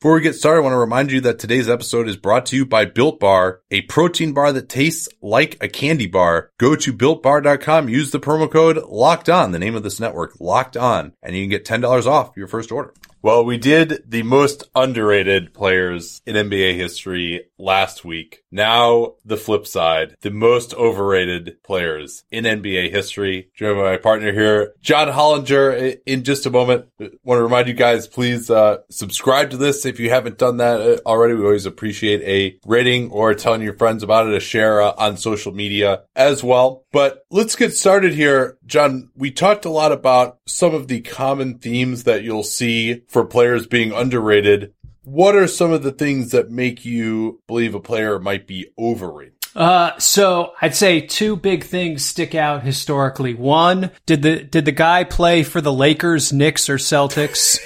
[0.00, 2.56] Before we get started, I want to remind you that today's episode is brought to
[2.56, 6.52] you by Built Bar, a protein bar that tastes like a candy bar.
[6.56, 10.76] Go to builtbar.com, use the promo code locked on, the name of this network, locked
[10.76, 12.94] on, and you can get $10 off your first order.
[13.22, 18.44] Well, we did the most underrated players in NBA history last week.
[18.50, 23.50] Now the flip side, the most overrated players in NBA history.
[23.54, 25.98] Joined by my partner here, John Hollinger.
[26.06, 29.84] In just a moment, I want to remind you guys, please uh, subscribe to this
[29.84, 31.34] if you haven't done that uh, already.
[31.34, 35.16] We always appreciate a rating or telling your friends about it, a share uh, on
[35.16, 36.84] social media as well.
[36.92, 38.58] But let's get started here.
[38.66, 43.24] John, we talked a lot about some of the common themes that you'll see for
[43.24, 44.72] players being underrated.
[45.08, 49.38] What are some of the things that make you believe a player might be overrated?
[49.56, 53.32] Uh, so I'd say two big things stick out historically.
[53.34, 57.58] One, did the did the guy play for the Lakers, Knicks, or Celtics?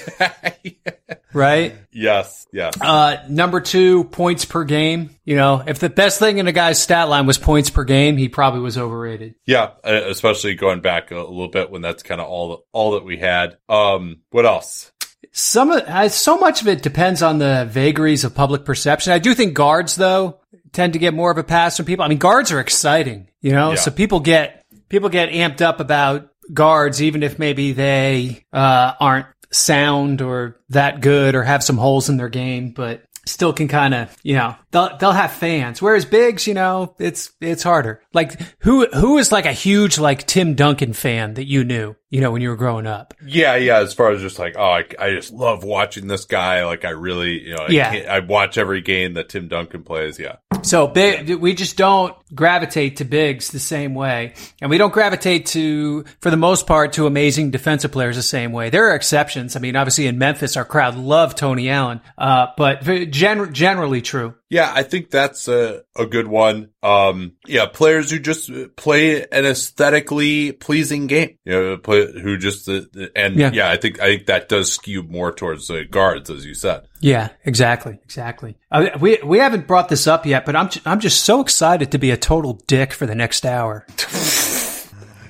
[1.33, 1.75] right.
[1.91, 2.47] Yes.
[2.53, 2.81] Yes.
[2.81, 5.11] Uh, number two, points per game.
[5.25, 8.17] You know, if the best thing in a guy's stat line was points per game,
[8.17, 9.35] he probably was overrated.
[9.47, 13.05] Yeah, uh, especially going back a little bit when that's kind of all all that
[13.05, 13.59] we had.
[13.69, 14.92] Um, what else?
[15.33, 19.13] Some of so much of it depends on the vagaries of public perception.
[19.13, 20.39] I do think guards though
[20.73, 22.05] tend to get more of a pass from people.
[22.05, 23.77] I mean, guards are exciting, you know, Yeah.
[23.77, 29.27] so people get people get amped up about guards even if maybe they uh, aren't
[29.51, 33.95] sound or that good or have some holes in their game, but still can kind
[33.95, 35.81] of, you know, they'll they'll have fans.
[35.81, 38.03] Whereas bigs, you know, it's it's harder.
[38.13, 42.21] Like who who is like a huge like Tim Duncan fan that you knew, you
[42.21, 43.15] know, when you were growing up?
[43.25, 43.79] Yeah, yeah.
[43.79, 46.65] As far as just like, oh, I, I just love watching this guy.
[46.65, 47.91] Like, I really, you know, I, Yeah.
[48.11, 50.19] I watch every game that Tim Duncan plays.
[50.19, 54.93] Yeah, So big, we just don't gravitate to bigs the same way, and we don't
[54.93, 58.71] gravitate to, for the most part, to amazing defensive players the same way.
[58.71, 59.57] There are exceptions.
[59.57, 64.35] I mean, obviously in Memphis, our crowd loved Tony Allen, uh, but gen- generally true.
[64.53, 64.71] Yeah.
[64.75, 66.71] I think that's a a good one.
[66.83, 71.39] Um, yeah, players who just play an aesthetically pleasing game.
[71.45, 72.83] You know, play, who just uh,
[73.17, 73.51] and Yeah.
[73.53, 73.71] yeah.
[73.71, 76.87] I think I think that does skew more towards the guards, as you said.
[77.01, 78.57] Yeah, exactly, exactly.
[78.71, 81.99] Uh, we we haven't brought this up yet, but I'm I'm just so excited to
[81.99, 83.87] be a total dick for the next hour.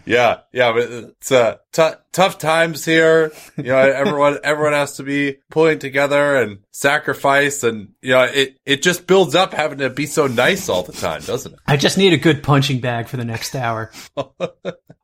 [0.04, 3.32] Yeah, yeah, but it's uh, t- tough times here.
[3.56, 8.56] You know, everyone everyone has to be pulling together and sacrifice, and you know, it
[8.64, 11.58] it just builds up having to be so nice all the time, doesn't it?
[11.66, 13.90] I just need a good punching bag for the next hour.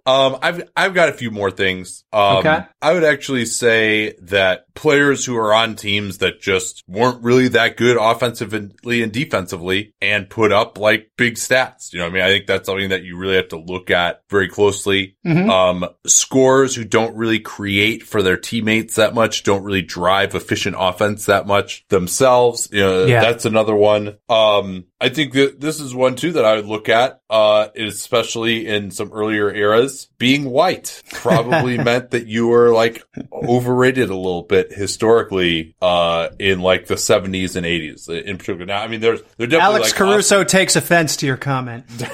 [0.06, 2.02] Um, I've I've got a few more things.
[2.14, 2.60] Um, Okay.
[2.80, 7.76] I would actually say that players who are on teams that just weren't really that
[7.76, 11.92] good offensively and defensively and put up like big stats.
[11.92, 13.90] You know, what I mean, I think that's something that you really have to look
[13.90, 15.16] at very closely.
[15.26, 15.50] Mhm.
[15.50, 15.86] Um,
[16.74, 21.46] who don't really create for their teammates that much, don't really drive efficient offense that
[21.46, 22.68] much themselves.
[22.72, 23.20] You know, Yeah.
[23.20, 24.16] that's another one.
[24.28, 28.66] Um, I think that this is one too that I would look at, uh, especially
[28.66, 30.08] in some earlier eras.
[30.18, 33.02] Being white probably meant that you were like
[33.32, 38.66] overrated a little bit historically, uh, in like the seventies and eighties in particular.
[38.66, 41.84] Now, I mean, there's, they're definitely Alex like Caruso takes offense to your comment.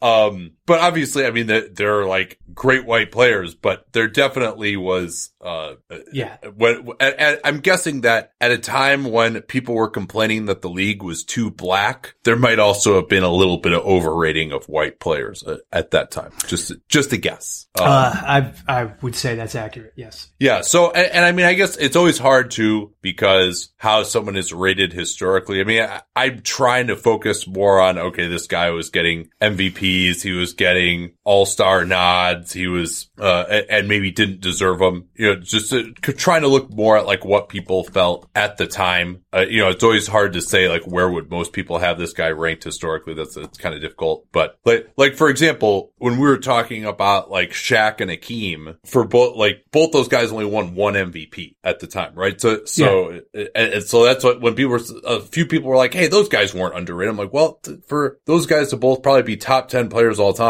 [0.00, 1.50] Um, but obviously, I mean,
[1.82, 5.74] are like great white players, but there definitely was, uh,
[6.14, 6.38] Yeah.
[6.56, 11.24] when, I'm guessing that at a time when people were complaining that the league was
[11.24, 15.42] too black, there might also have been a little bit of overrating of white players
[15.42, 16.32] uh, at that time.
[16.46, 17.66] Just, just a guess.
[17.78, 19.92] Um, Uh, I I would say that's accurate.
[19.94, 20.28] Yes.
[20.40, 20.62] yeah.
[20.62, 24.54] So, and, and I mean, I guess it's always hard to because how someone is
[24.54, 25.60] rated historically.
[25.60, 30.22] I mean, I, I'm trying to focus more on, okay, this guy was getting MVPs.
[30.22, 32.52] He was getting all star nods.
[32.52, 35.08] He was, uh, and maybe didn't deserve them.
[35.16, 38.66] You know, just uh, trying to look more at like what people felt at the
[38.66, 39.24] time.
[39.32, 42.12] Uh, you know, it's always hard to say like where would most people have this
[42.12, 43.14] guy ranked historically.
[43.14, 44.26] That's it's kind of difficult.
[44.30, 49.04] But like, like for example, when we were talking about like Shaq and Akeem, for
[49.04, 52.40] both like both those guys only won one MVP at the time, right?
[52.40, 53.44] So so yeah.
[53.56, 56.28] and, and, so that's what when people were a few people were like, hey, those
[56.28, 57.10] guys weren't underrated.
[57.10, 60.41] I'm like, well, for those guys to both probably be top ten players all time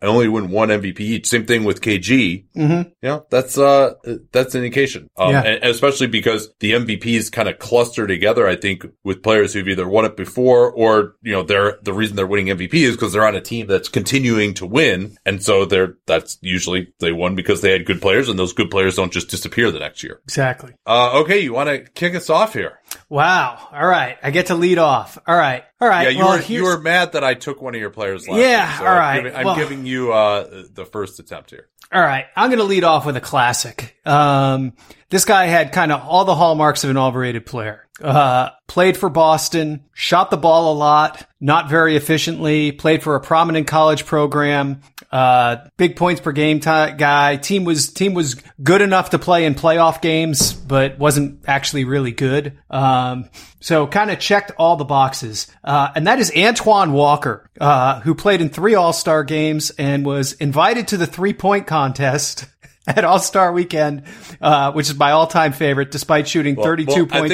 [0.00, 1.26] and only win one MVP each.
[1.26, 2.46] Same thing with KG.
[2.56, 2.90] Mm-hmm.
[3.02, 3.94] Know, that's uh
[4.32, 5.08] that's an indication.
[5.16, 5.42] Um, yeah.
[5.42, 8.46] and especially because the MVPs kind of cluster together.
[8.46, 12.16] I think with players who've either won it before or you know they're the reason
[12.16, 15.64] they're winning MVP is because they're on a team that's continuing to win, and so
[15.64, 19.12] they're that's usually they won because they had good players, and those good players don't
[19.12, 20.20] just disappear the next year.
[20.24, 20.74] Exactly.
[20.86, 22.77] Uh, okay, you want to kick us off here?
[23.08, 23.68] Wow.
[23.72, 24.18] All right.
[24.22, 25.18] I get to lead off.
[25.26, 25.64] All right.
[25.80, 26.04] All right.
[26.04, 28.38] Yeah, you well, were you were mad that I took one of your players last
[28.38, 29.16] Yeah, so all right.
[29.16, 31.68] I'm, giving, I'm well, giving you uh, the first attempt here.
[31.90, 32.26] All right.
[32.36, 33.96] I'm going to lead off with a classic.
[34.04, 34.74] Um,
[35.08, 37.87] this guy had kind of all the hallmarks of an overrated player.
[38.02, 43.20] Uh, played for Boston, shot the ball a lot, not very efficiently, played for a
[43.20, 47.36] prominent college program, uh, big points per game t- guy.
[47.36, 52.12] Team was, team was good enough to play in playoff games, but wasn't actually really
[52.12, 52.58] good.
[52.70, 53.30] Um,
[53.60, 55.48] so kind of checked all the boxes.
[55.64, 60.34] Uh, and that is Antoine Walker, uh, who played in three all-star games and was
[60.34, 62.46] invited to the three point contest
[62.96, 64.04] at All Star Weekend,
[64.40, 67.32] uh, which is my all time favorite, despite shooting thirty two point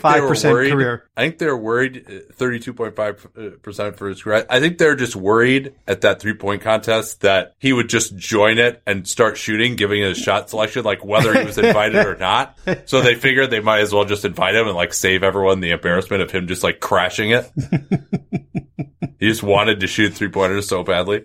[0.00, 1.06] percent career.
[1.16, 3.26] I think they're worried uh, thirty two point five
[3.62, 4.46] percent for his career.
[4.48, 8.58] I think they're just worried at that three point contest that he would just join
[8.58, 12.58] it and start shooting, giving his shot selection, like whether he was invited or not.
[12.86, 15.70] So they figured they might as well just invite him and like save everyone the
[15.70, 17.50] embarrassment of him just like crashing it.
[19.18, 21.24] he just wanted to shoot three pointers so badly.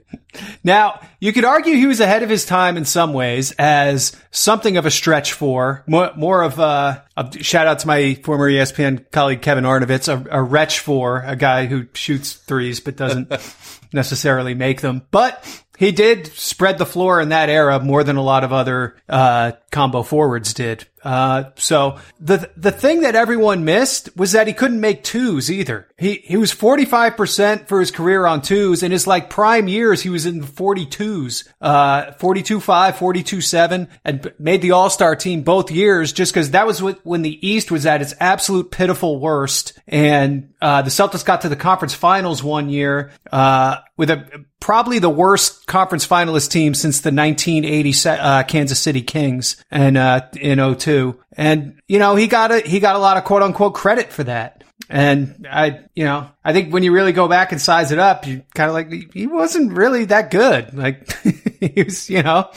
[0.63, 4.77] Now, you could argue he was ahead of his time in some ways as something
[4.77, 9.11] of a stretch four more, more of a, a shout out to my former ESPN
[9.11, 13.31] colleague Kevin Arnovitz, a, a wretch four a guy who shoots threes but doesn't
[13.93, 15.01] necessarily make them.
[15.11, 15.43] But
[15.79, 19.53] he did spread the floor in that era more than a lot of other uh,
[19.71, 20.85] combo forwards did.
[21.03, 25.87] Uh, so the the thing that everyone missed was that he couldn't make twos either.
[25.97, 28.83] He he was 45% for his career on twos.
[28.83, 34.61] In his like prime years, he was in the 42s, uh, 42-5, 42-7, and made
[34.61, 38.01] the All-Star team both years just because that was what, when the East was at
[38.01, 39.79] its absolute pitiful worst.
[39.87, 44.99] And uh, the Celtics got to the conference finals one year uh, with a probably
[44.99, 50.59] the worst conference finalist team since the 1980 uh, Kansas City Kings and uh, in
[50.75, 50.88] 02.
[51.33, 54.23] And you know, he got a he got a lot of quote unquote credit for
[54.25, 54.63] that.
[54.89, 58.25] And I, you know, I think when you really go back and size it up,
[58.25, 60.73] you kind of like, he wasn't really that good.
[60.73, 61.11] Like,
[61.59, 62.49] he was, you know,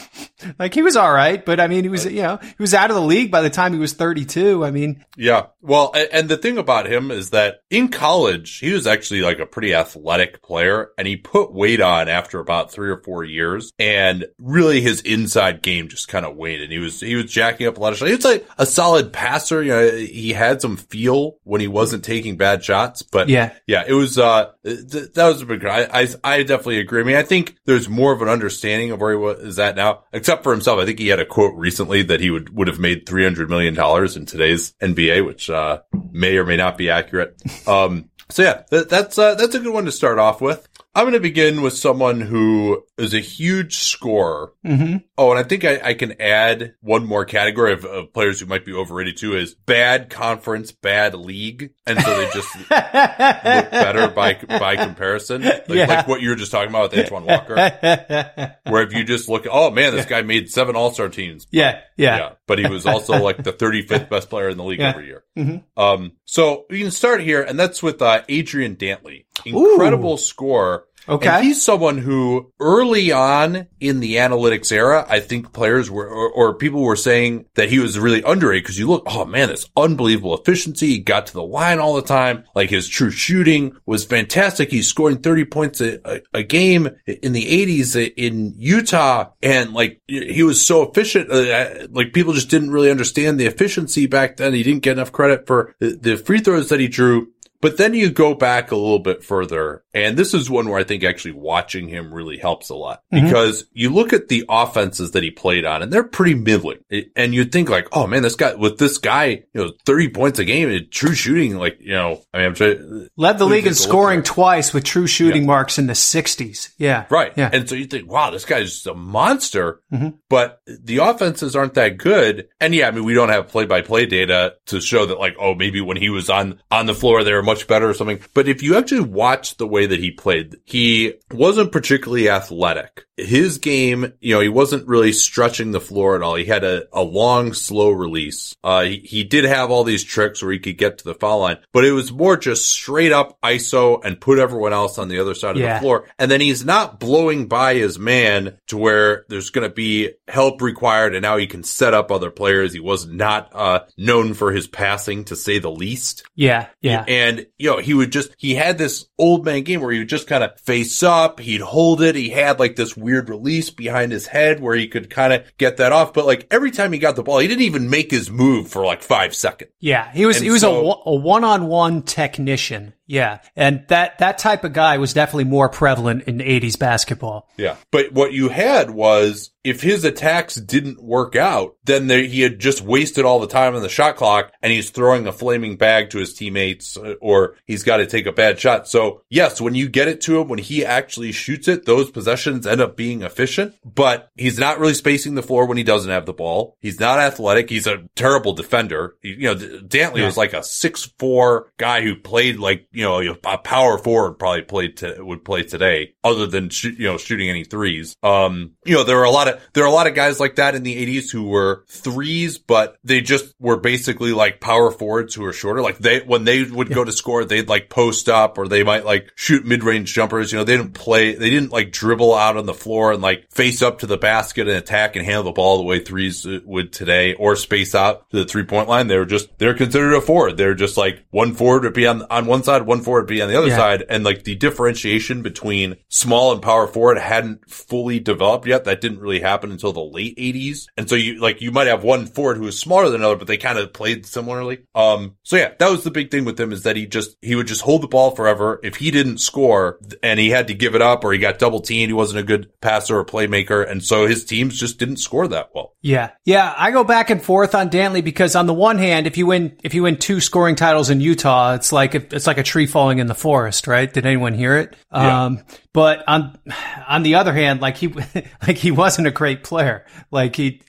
[0.58, 2.90] like he was all right, but I mean, he was, you know, he was out
[2.90, 4.64] of the league by the time he was 32.
[4.64, 5.46] I mean, yeah.
[5.60, 9.46] Well, and the thing about him is that in college, he was actually like a
[9.46, 14.24] pretty athletic player and he put weight on after about three or four years and
[14.38, 17.76] really his inside game just kind of waned and he was, he was jacking up
[17.76, 18.08] a lot of shots.
[18.08, 19.62] He was like a solid passer.
[19.62, 23.84] You know, he had some feel when he wasn't taking bad shots, but yeah, yeah,
[23.86, 27.00] it was, uh, th- that was a big, I, I, I definitely agree.
[27.00, 29.76] I mean, I think there's more of an understanding of where he was, is at
[29.76, 30.78] now, except for himself.
[30.78, 33.76] I think he had a quote recently that he would, would have made $300 million
[34.16, 35.82] in today's NBA, which, uh,
[36.12, 37.40] may or may not be accurate.
[37.66, 40.66] Um, so yeah, that, that's, uh, that's a good one to start off with.
[40.94, 44.52] I'm going to begin with someone who is a huge scorer.
[44.64, 44.98] Mm-hmm.
[45.16, 48.46] Oh, and I think I, I, can add one more category of, of, players who
[48.46, 51.72] might be overrated too is bad conference, bad league.
[51.86, 55.42] And so they just look better by, by comparison.
[55.42, 55.86] Like, yeah.
[55.86, 57.54] like, what you were just talking about with Antoine Walker.
[58.68, 61.46] where if you just look, oh man, this guy made seven all-star teams.
[61.50, 62.16] Yeah, yeah.
[62.18, 62.32] Yeah.
[62.46, 64.90] But he was also like the 35th best player in the league yeah.
[64.90, 65.24] every year.
[65.36, 65.80] Mm-hmm.
[65.80, 69.24] Um, so we can start here and that's with, uh, Adrian Dantley.
[69.46, 70.18] Incredible Ooh.
[70.18, 71.28] score Okay.
[71.28, 76.30] And he's someone who early on in the analytics era, I think players were, or,
[76.30, 79.68] or people were saying that he was really underrated because you look, oh man, this
[79.76, 80.88] unbelievable efficiency.
[80.88, 82.44] He got to the line all the time.
[82.54, 84.70] Like his true shooting was fantastic.
[84.70, 89.30] He's scoring 30 points a, a, a game in the 80s in Utah.
[89.42, 91.30] And like he was so efficient.
[91.30, 94.54] Uh, like people just didn't really understand the efficiency back then.
[94.54, 97.28] He didn't get enough credit for the, the free throws that he drew.
[97.62, 100.84] But then you go back a little bit further, and this is one where I
[100.84, 103.24] think actually watching him really helps a lot Mhm.
[103.24, 106.78] because you look at the offenses that he played on, and they're pretty middling.
[107.16, 110.38] And you'd think like, oh man, this guy with this guy, you know, thirty points
[110.38, 113.08] a game and true shooting, like you know, I mean, I'm trying.
[113.16, 115.94] Led the league in take a look scoring twice with true shooting marks in the
[115.94, 116.70] 60s.
[116.78, 117.04] Yeah.
[117.10, 117.32] Right.
[117.36, 117.48] Yeah.
[117.52, 119.80] And so you think, wow, this guy's a monster.
[119.94, 120.14] Mhm.
[120.28, 122.48] But the offenses aren't that good.
[122.60, 125.36] And yeah, I mean, we don't have play by play data to show that like,
[125.38, 128.20] oh, maybe when he was on, on the floor, there were much better or something.
[128.34, 133.06] But if you actually watch the way that he played, he wasn't particularly athletic.
[133.16, 136.34] His game, you know, he wasn't really stretching the floor at all.
[136.34, 138.56] He had a, a long, slow release.
[138.64, 141.40] Uh, he, he did have all these tricks where he could get to the foul
[141.40, 145.18] line, but it was more just straight up ISO and put everyone else on the
[145.18, 146.08] other side of the floor.
[146.18, 150.62] And then he's not blowing by his man to where there's going to be help
[150.62, 151.14] required.
[151.14, 152.72] And now he can set up other players.
[152.72, 156.24] He was not, uh, known for his passing to say the least.
[156.34, 156.68] Yeah.
[156.80, 157.04] Yeah.
[157.06, 160.08] And, you know, he would just, he had this old man game where he would
[160.08, 161.40] just kind of face up.
[161.40, 162.14] He'd hold it.
[162.14, 165.76] He had like this weird release behind his head where he could kind of get
[165.78, 166.14] that off.
[166.14, 168.84] But like every time he got the ball, he didn't even make his move for
[168.84, 169.70] like five seconds.
[169.80, 172.94] Yeah, he was And he was so- a, one- a one-on-one technician.
[173.06, 177.48] Yeah, and that that type of guy was definitely more prevalent in '80s basketball.
[177.56, 177.76] Yeah.
[177.90, 182.58] But what you had was if his attacks didn't work out, then there, he had
[182.58, 186.10] just wasted all the time on the shot clock and he's throwing a flaming bag
[186.10, 188.88] to his teammates uh, or he's got to take a bad shot.
[188.88, 192.66] So yes, when you get it to him, when he actually shoots it, those possessions
[192.66, 196.26] end up being efficient, but he's not really spacing the floor when he doesn't have
[196.26, 196.76] the ball.
[196.80, 197.70] He's not athletic.
[197.70, 199.14] He's a terrible defender.
[199.22, 200.26] You know, Dantley Yeah.
[200.26, 204.62] was like a six four guy who played like, you know, a power forward probably
[204.62, 208.16] played to, would play today other than shoot, you know, shooting any threes.
[208.22, 210.56] Um, you know, there were a lot of, there are a lot of guys like
[210.56, 215.34] that in the eighties who were threes, but they just were basically like power forwards
[215.34, 215.82] who were shorter.
[215.82, 219.04] Like they, when they would go to score, they'd like post up or they might
[219.04, 220.52] like shoot mid range jumpers.
[220.52, 223.50] You know, they didn't play, they didn't like dribble out on the floor and like
[223.50, 226.60] face up to the basket and attack and handle the ball the way threes uh,
[226.64, 229.06] would today or space out to the three point line.
[229.06, 230.56] They were just, they're considered a forward.
[230.56, 233.42] They're just like one forward would be on, on one side, one forward would be
[233.42, 233.76] on the other Yeah.
[233.76, 234.04] side.
[234.08, 238.84] And like the differentiation between small and power forward hadn't fully developed yet.
[238.84, 240.88] That didn't really happen until the late eighties.
[240.96, 243.46] And so you, like, you might have one forward who is smaller than another, but
[243.46, 244.80] they kind of played similarly.
[244.94, 247.54] Um, so yeah, that was the big thing with him is that he just, he
[247.54, 248.80] would just hold the ball forever.
[248.82, 251.80] If he didn't score and he had to give it up or he got double
[251.80, 253.88] teamed, he wasn't a good passer or playmaker.
[253.88, 255.94] And so his teams just didn't score that well.
[256.02, 256.74] Yeah, yeah.
[256.76, 259.76] I go back and forth on Dantley because on the one hand, if you win
[259.84, 263.18] if you win two scoring titles in Utah, it's like it's like a tree falling
[263.18, 264.10] in the forest, right?
[264.10, 264.96] Did anyone hear it?
[265.12, 265.44] Yeah.
[265.44, 265.60] Um,
[265.92, 266.58] but on
[267.06, 268.08] on the other hand, like he
[268.66, 270.06] like he wasn't a great player.
[270.30, 270.80] Like he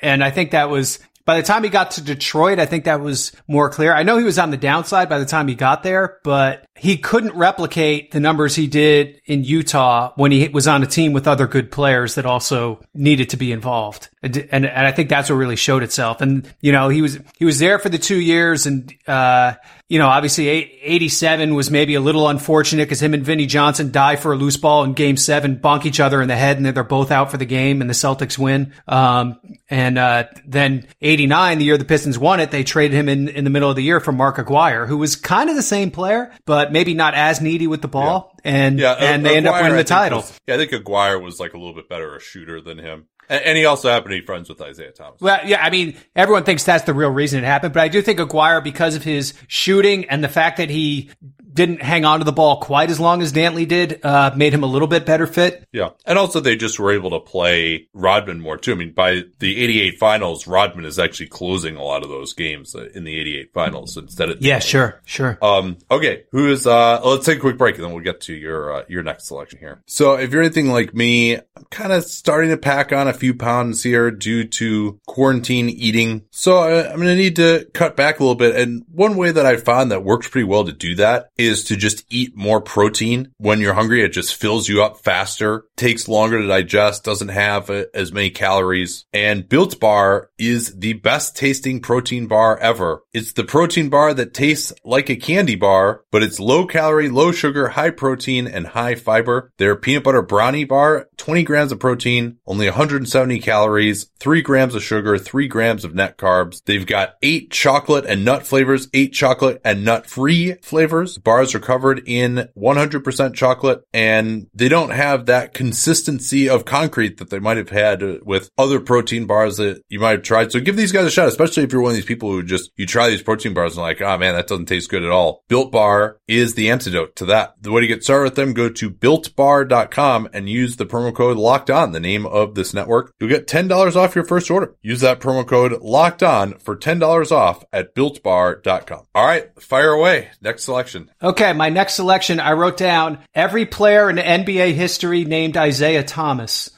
[0.00, 3.02] and I think that was by the time he got to Detroit, I think that
[3.02, 3.92] was more clear.
[3.92, 6.96] I know he was on the downside by the time he got there, but he
[6.96, 11.28] couldn't replicate the numbers he did in Utah when he was on a team with
[11.28, 14.08] other good players that also needed to be involved.
[14.22, 16.22] And, and, and I think that's what really showed itself.
[16.22, 19.54] And, you know, he was, he was there for the two years and, uh,
[19.88, 24.16] you know, obviously 87 was maybe a little unfortunate because him and Vinnie Johnson die
[24.16, 26.74] for a loose ball in game seven, bonk each other in the head and then
[26.74, 28.72] they're both out for the game and the Celtics win.
[28.86, 33.28] Um, and, uh, then 89, the year the Pistons won it, they traded him in,
[33.28, 35.90] in the middle of the year for Mark Aguirre, who was kind of the same
[35.90, 38.36] player, but maybe not as needy with the ball.
[38.44, 38.92] And, Yeah.
[38.92, 40.18] and they end up winning the title.
[40.20, 40.54] was- yeah.
[40.54, 43.06] I think Aguirre was like a little bit better a shooter than him.
[43.28, 45.20] And, and he also happened to be friends with Isiah Thomas.
[45.20, 48.02] Well, yeah, I mean, everyone thinks that's the real reason it happened, but I do
[48.02, 51.10] think Aguirre, because of his shooting and the fact that he
[51.52, 54.62] didn't hang on to the ball quite as long as Dantley did, uh, made him
[54.62, 55.66] a little bit better fit.
[55.72, 55.90] Yeah.
[56.06, 58.72] And also they just were able to play Rodman more too.
[58.72, 62.74] I mean, by the 88 finals, Rodman is actually closing a lot of those games
[62.74, 64.40] uh, in the 88 finals instead of.
[64.40, 65.38] Yeah, sure, sure.
[65.42, 66.24] Um, okay.
[66.32, 68.82] Who is, uh, let's take a quick break and then we'll get to your, uh,
[68.88, 69.82] your next selection here.
[69.86, 73.34] So if you're anything like me, I'm kind of starting to pack on a few
[73.34, 76.22] pounds here due to quarantine eating.
[76.30, 78.56] So I, I'm going to need to cut back a little bit.
[78.56, 81.76] And one way that I found that works pretty well to do that is to
[81.76, 84.02] just eat more protein when you're hungry.
[84.02, 88.30] It just fills you up faster, takes longer to digest, doesn't have uh, as many
[88.30, 89.06] calories.
[89.12, 93.02] And Built Bar is the best tasting protein bar ever.
[93.12, 97.32] It's the protein bar that tastes like a candy bar, but it's low calorie, low
[97.32, 99.52] sugar, high protein, and high fiber.
[99.58, 104.82] Their peanut butter brownie bar, 20 grams of protein, only 170 calories, 3 grams of
[104.82, 106.62] sugar, 3 grams of net carbs.
[106.64, 111.18] They've got 8 chocolate and nut flavors, 8 chocolate and nut free flavors.
[111.30, 117.30] Bars are covered in 100% chocolate and they don't have that consistency of concrete that
[117.30, 120.50] they might have had with other protein bars that you might have tried.
[120.50, 122.72] So give these guys a shot, especially if you're one of these people who just,
[122.76, 125.44] you try these protein bars and like, oh man, that doesn't taste good at all.
[125.46, 127.54] Built Bar is the antidote to that.
[127.60, 131.36] The way to get started with them, go to builtbar.com and use the promo code
[131.36, 133.14] locked on, the name of this network.
[133.20, 134.74] You'll get $10 off your first order.
[134.82, 139.06] Use that promo code locked on for $10 off at builtbar.com.
[139.14, 140.30] All right, fire away.
[140.40, 141.08] Next selection.
[141.22, 146.70] Okay, my next selection, I wrote down every player in NBA history named Isaiah Thomas.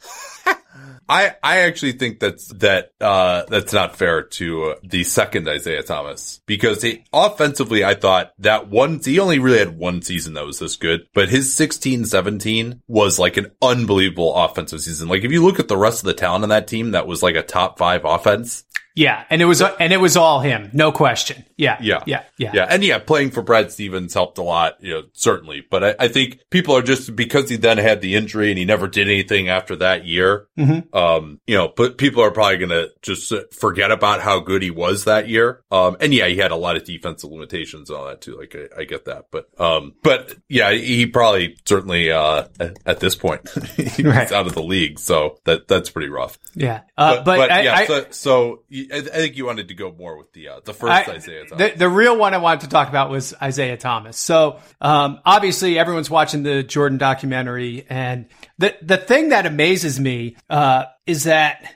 [1.09, 5.83] I, I actually think that's that uh, that's not fair to uh, the second Isaiah
[5.85, 10.47] Thomas because he, offensively I thought that one he only really had one season that
[10.47, 15.45] was this good but his 16-17 was like an unbelievable offensive season like if you
[15.45, 17.79] look at the rest of the talent on that team that was like a top
[17.79, 21.47] 5 offense yeah, and it was and it was all him, no question.
[21.63, 24.95] Yeah, yeah, yeah, yeah, yeah, and yeah, playing for Brad Stevens helped a lot, you
[24.95, 25.63] know, certainly.
[25.69, 28.65] But I, I think people are just because he then had the injury and he
[28.65, 30.49] never did anything after that year.
[30.59, 30.97] Mm-hmm.
[30.97, 35.05] Um, you know, but people are probably gonna just forget about how good he was
[35.05, 35.63] that year.
[35.71, 38.37] Um, and yeah, he had a lot of defensive limitations and all that too.
[38.37, 43.01] Like I, I get that, but um, but yeah, he probably certainly uh at, at
[43.01, 44.33] this point he's right.
[44.33, 46.41] out of the league, so that that's pretty rough.
[46.55, 49.75] Yeah, uh, but, but, but I, yeah, I, so, so I, think you wanted to
[49.75, 51.45] go more with the uh, the first I, Isiah.
[51.57, 54.19] The, the, real one I wanted to talk about was Isiah Thomas.
[54.19, 58.27] So um, obviously everyone's watching the Jordan documentary, and
[58.59, 61.75] the the thing that amazes me uh, is that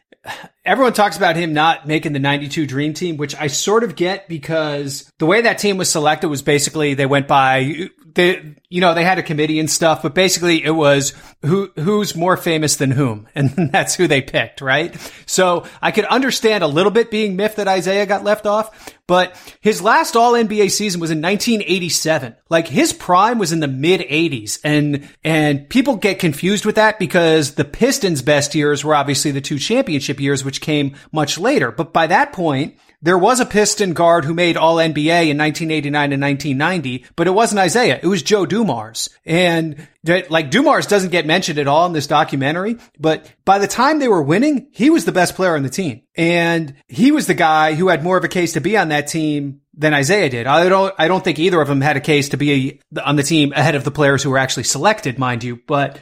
[0.65, 4.29] everyone talks about him not making the 92 dream team, which I sort of get
[4.29, 8.95] because the way that team was selected was basically they went by they, you know,
[8.95, 12.91] they had a committee and stuff, but basically it was who, who's more famous than
[12.91, 13.29] whom.
[13.37, 14.97] And that's who they picked, right?
[15.27, 19.37] So I could understand a little bit being miffed that Isiah got left off, but
[19.61, 22.35] his last all NBA season was in 1987.
[22.49, 26.99] Like his prime was in the mid 80s and, and people get confused with that
[26.99, 31.71] because the Pistons best years were obviously the two championship years, which came much later.
[31.71, 36.13] But by that point, there was a Piston guard who made all NBA in 1989
[36.13, 38.01] and 1990, but it wasn't Isiah.
[38.03, 39.11] It was Joe Dumars.
[39.25, 43.99] And like Dumars doesn't get mentioned at all in this documentary, but by the time
[43.99, 46.03] they were winning, he was the best player on the team.
[46.17, 49.09] And he was the guy who had more of a case to be on that
[49.09, 50.47] team than Isaiah did.
[50.47, 53.23] I don't, I don't think either of them had a case to be on the
[53.23, 55.61] team ahead of the players who were actually selected, mind you.
[55.67, 55.99] But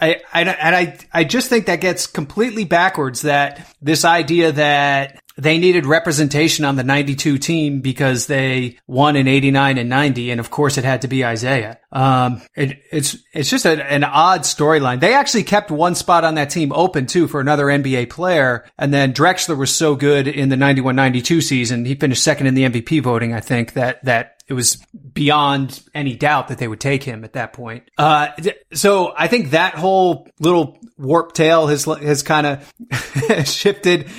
[0.00, 5.21] I, I, and I, I just think that gets completely backwards that this idea that
[5.36, 10.30] they needed representation on the 92 team because they won in 89 and 90.
[10.30, 11.78] And of course it had to be Isiah.
[11.90, 15.00] Um, it, it's, it's just a, an odd storyline.
[15.00, 18.64] They actually kept one spot on that team open too for another NBA player.
[18.78, 21.84] And then Drexler was so good in the 91-92 season.
[21.84, 23.34] He finished second in the MVP voting.
[23.34, 24.76] I think that, that it was
[25.14, 27.84] beyond any doubt that they would take him at that point.
[27.96, 28.28] Uh,
[28.72, 32.72] so I think that whole little warp tail has, has kind of
[33.46, 34.10] shifted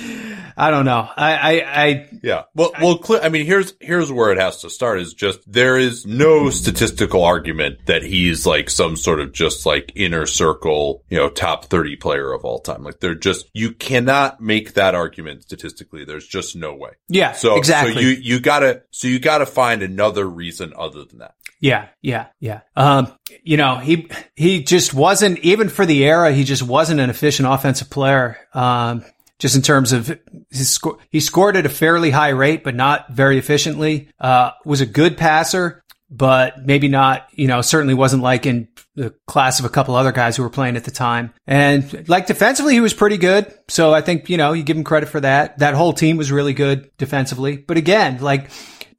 [0.56, 1.08] I don't know.
[1.16, 2.42] I, I, I yeah.
[2.54, 5.00] Well, I, well, cl- I mean, here's here's where it has to start.
[5.00, 9.92] Is just there is no statistical argument that he's like some sort of just like
[9.94, 12.84] inner circle, you know, top thirty player of all time.
[12.84, 16.04] Like they're just you cannot make that argument statistically.
[16.04, 16.90] There's just no way.
[17.08, 17.32] Yeah.
[17.32, 17.94] So exactly.
[17.94, 21.34] So you you gotta so you gotta find another reason other than that.
[21.60, 22.60] Yeah, yeah, yeah.
[22.76, 23.12] Um,
[23.42, 26.30] you know, he he just wasn't even for the era.
[26.30, 28.36] He just wasn't an efficient offensive player.
[28.52, 29.04] Um,
[29.38, 30.18] just in terms of
[30.50, 30.98] his score.
[31.10, 34.08] He scored at a fairly high rate, but not very efficiently.
[34.20, 39.12] Uh, was a good passer, but maybe not, you know, certainly wasn't like in the
[39.26, 41.32] class of a couple other guys who were playing at the time.
[41.46, 43.52] And like defensively, he was pretty good.
[43.68, 45.58] So I think, you know, you give him credit for that.
[45.58, 47.56] That whole team was really good defensively.
[47.56, 48.50] But again, like,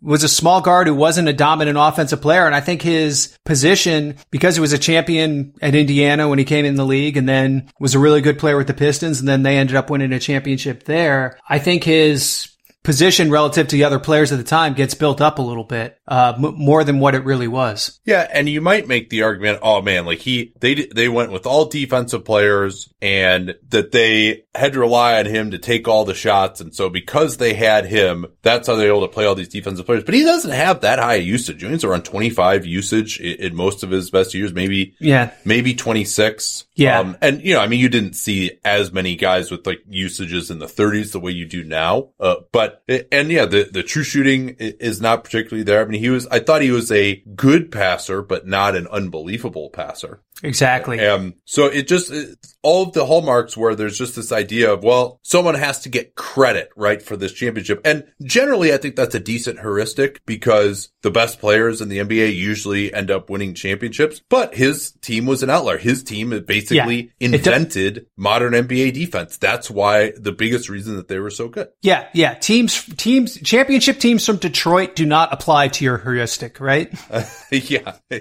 [0.05, 2.45] was a small guard who wasn't a dominant offensive player.
[2.45, 6.63] And I think his position, because he was a champion at Indiana when he came
[6.63, 9.43] in the league and then was a really good player with the Pistons and then
[9.43, 11.37] they ended up winning a championship there.
[11.49, 12.54] I think his
[12.85, 15.99] position relative to the other players at the time gets built up a little bit,
[16.07, 17.99] uh, m- more than what it really was.
[18.05, 18.27] Yeah.
[18.31, 21.65] And you might make the argument, oh man, like he, they, they went with all
[21.65, 26.61] defensive players and that they had to rely on him to take all the shots.
[26.61, 29.85] And so because they had him, that's how they're able to play all these defensive
[29.85, 30.03] players.
[30.03, 31.63] But he doesn't have that high usage.
[31.63, 36.65] He's around 25 usage in, in, most of his best years, maybe, yeah, maybe 26.
[36.75, 36.99] Yeah.
[36.99, 40.51] Um, and you know, I mean, you didn't see as many guys with like usages
[40.51, 42.09] in the 30s the way you do now.
[42.19, 45.81] Uh, but and yeah, the, the true shooting is not particularly there.
[45.81, 49.69] I mean, he was, I thought he was a good passer, but not an unbelievable
[49.69, 50.21] passer.
[50.43, 50.99] Exactly.
[50.99, 52.11] Um, so it just,
[52.61, 56.15] all of the hallmarks where there's just this idea of, well, someone has to get
[56.15, 57.81] credit, right, for this championship.
[57.85, 62.35] And generally, I think that's a decent heuristic because the best players in the NBA
[62.35, 64.21] usually end up winning championships.
[64.29, 65.77] But his team was an outlier.
[65.77, 67.27] His team basically Yeah.
[67.27, 69.37] Invented modern NBA defense.
[69.37, 71.69] That's why the biggest reason that they were so good.
[71.81, 72.33] Yeah, yeah.
[72.33, 76.93] Teams, teams, championship teams from Detroit do not apply to your heuristic, right?
[77.51, 77.95] yeah.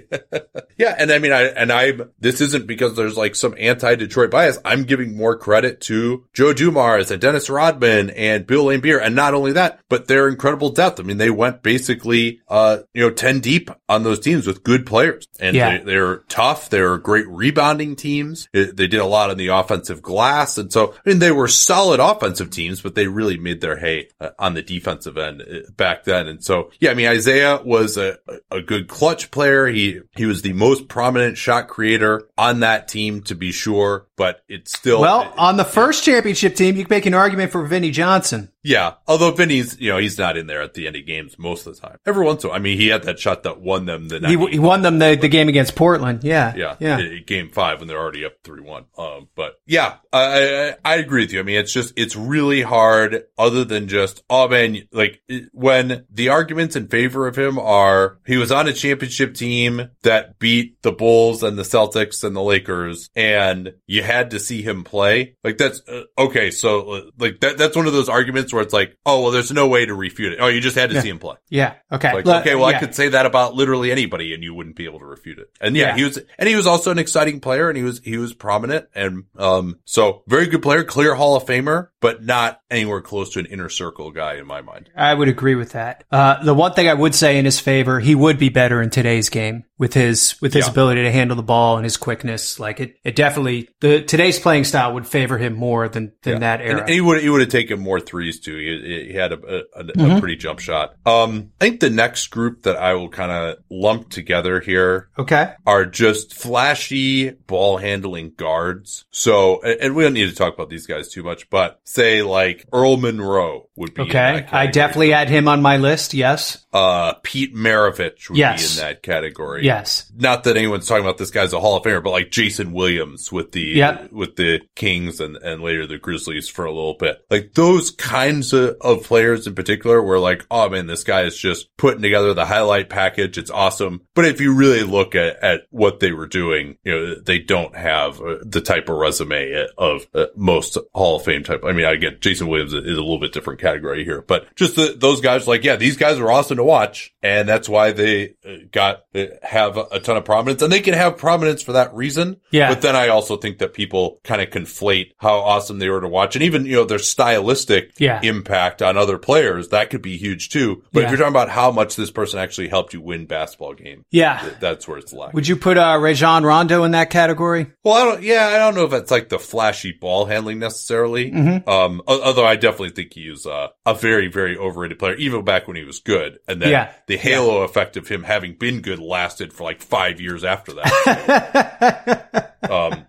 [0.79, 0.95] yeah.
[0.99, 1.73] And I mean, I, and
[2.19, 4.59] This isn't because there's like some anti-Detroit bias.
[4.65, 9.01] I'm giving more credit to Joe Dumars and Dennis Rodman and Bill Laimbeer.
[9.03, 11.01] And not only that, but their incredible depth.
[11.01, 14.87] I mean, they went basically, uh, you know, 10 deep on those teams with good
[14.87, 15.79] players and Yeah.
[15.79, 16.71] they, they're tough.
[16.71, 18.49] They're great rebounding teams.
[18.53, 20.59] It- they did a lot on the offensive glass.
[20.59, 24.09] And so, I mean, they were solid offensive teams, but they really made their hay
[24.21, 26.27] uh, on the defensive end uh, back then.
[26.27, 28.19] And so, yeah, I mean, Isiah was a,
[28.51, 29.67] a good clutch player.
[29.67, 31.94] He, he was the most prominent shot creator
[32.37, 36.77] on that team to be sure, but it's still, Well, on the first championship team,
[36.77, 38.51] you can make an argument for Vinnie Johnson.
[38.65, 38.95] Yeah.
[39.07, 41.75] Although Vinnie's, you know, he's not in there at the end of games most of
[41.77, 41.99] the time.
[42.07, 44.21] Every once in a while, I mean, he had that shot that won them the
[44.27, 46.25] He, he won them the, the game against Portland.
[46.25, 46.55] Yeah.
[46.57, 47.19] Yeah, Yeah.
[47.27, 48.87] game five when they're already up three one.
[48.97, 51.41] Um, but yeah, I, I I agree with you.
[51.41, 53.25] I mean, it's just it's really hard.
[53.37, 55.21] Other than just oh man, like
[55.53, 60.39] when the arguments in favor of him are he was on a championship team that
[60.39, 64.85] beat the Bulls and the Celtics and the Lakers, and you had to see him
[64.85, 65.37] play.
[65.45, 66.51] Like that's uh, okay.
[66.51, 69.53] So uh, like that that's one of those arguments where it's like oh well, there's
[69.53, 70.39] no way to refute it.
[70.41, 71.37] Oh, you just had to see him play.
[71.51, 71.75] Yeah.
[71.93, 72.13] Okay.
[72.15, 72.77] Like, okay, well, yeah.
[72.79, 75.49] I could say that about literally anybody, and you wouldn't be able to refute it.
[75.61, 75.97] And yeah, Yeah.
[75.97, 78.87] he was, and he was also an exciting player, and he was he was prominent,
[78.95, 83.39] and um, so very good player, clear Hall of Famer, but not anywhere close to
[83.41, 84.91] an inner circle guy in my mind.
[84.97, 86.05] I would agree with that.
[86.11, 88.91] Uh, the one thing I would say in his favor, he would be better in
[88.91, 90.71] today's game with his with his Yeah.
[90.73, 92.61] ability to handle the ball and his quickness.
[92.61, 96.61] Like it, it definitely the today's playing style would favor him more than than that
[96.61, 96.81] And, era.
[96.83, 98.57] and he would he would have taken more threes too.
[98.57, 100.19] He, he had a, a, a, Mm-hmm.
[100.19, 100.97] pretty jump shot.
[101.07, 105.55] Um, I think the next group that I will kind of lump together here okay.
[105.67, 109.05] are just flashy ball handling guards.
[109.11, 112.23] So, and and we don't need to talk about these guys too much, but say
[112.23, 114.47] like Earl Monroe would be Okay.
[114.53, 116.15] I definitely had him on my list.
[116.15, 116.59] Yes.
[116.73, 118.75] uh, Pete Maravich would Yes.
[118.77, 119.65] be in that category.
[119.65, 120.11] Yes.
[120.17, 123.31] Not that anyone's talking about this guy's a Hall of Famer, but like Jason Williams
[123.31, 124.11] with the Yep.
[124.13, 127.25] with the Kings and and later the Grizzlies for a little bit.
[127.31, 131.37] Like those kinds of, of players in particular were like, oh man, this guy is
[131.39, 133.39] just putting together the highlight package.
[133.39, 134.01] It's awesome.
[134.15, 137.77] But if you really look at at what they were doing, you know, they don't
[137.77, 141.63] have uh, the type of resume of uh, most Hall of Fame type.
[141.65, 144.95] I mean, again, Jason Williams is a little bit different category here, but just the,
[144.97, 148.57] those guys, like, yeah, these guys are awesome to watch, and that's why they uh,
[148.71, 152.41] got uh, have a ton of prominence, and they can have prominence for that reason.
[152.51, 152.69] Yeah.
[152.69, 156.09] But then I also think that people kind of conflate how awesome they were to
[156.09, 158.21] watch, and even you know their stylistic Yeah.
[158.23, 160.83] impact on other players that could be huge too.
[160.93, 161.05] But Yeah.
[161.07, 164.41] if you're talking about how much this person actually helped you win basketball game, Yeah.
[164.41, 165.35] th- that's where it's lacking.
[165.35, 167.67] Would you put uh, Rajon Rondo in that category?
[167.83, 168.23] Well, I don't.
[168.23, 171.31] Yeah, I don't know if it's like the flashy ball handling necessarily.
[171.33, 171.69] Mm-hmm.
[171.69, 173.51] Um, although I definitely think he was uh,
[173.87, 176.39] a very, very overrated player, even back when he was good.
[176.49, 176.93] And then Yeah.
[177.07, 182.55] the halo effect of him having been good lasted for like five years after that.
[182.71, 183.07] um,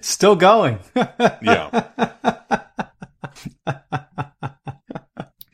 [0.00, 0.78] Still going.
[0.96, 1.84] yeah.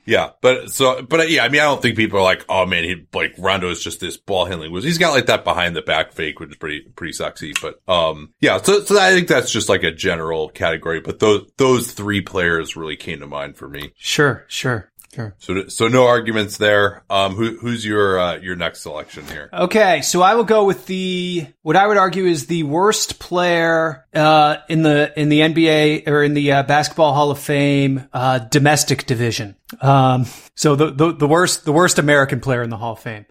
[0.06, 2.66] Yeah, but so, but uh, yeah, I mean, I don't think people are like, oh
[2.66, 4.84] man, he like Rondo is just this ball handling was.
[4.84, 7.52] He's got like that behind the back fake, which is pretty pretty sexy.
[7.60, 11.00] But um, yeah, so so I think that's just like a general category.
[11.00, 13.92] But those those three players really came to mind for me.
[13.96, 14.44] sure.
[14.48, 14.90] Sure.
[15.14, 15.34] Sure.
[15.38, 17.04] So so no arguments there.
[17.08, 19.48] Um, who who's your uh, your next selection here?
[19.52, 24.06] Okay, so I will go with the what I would argue is the worst player
[24.12, 28.38] uh, in the in the NBA or in the uh, Basketball Hall of Fame uh,
[28.38, 29.54] domestic division.
[29.80, 33.26] Um, so the, the the worst the worst American player in the Hall of Fame.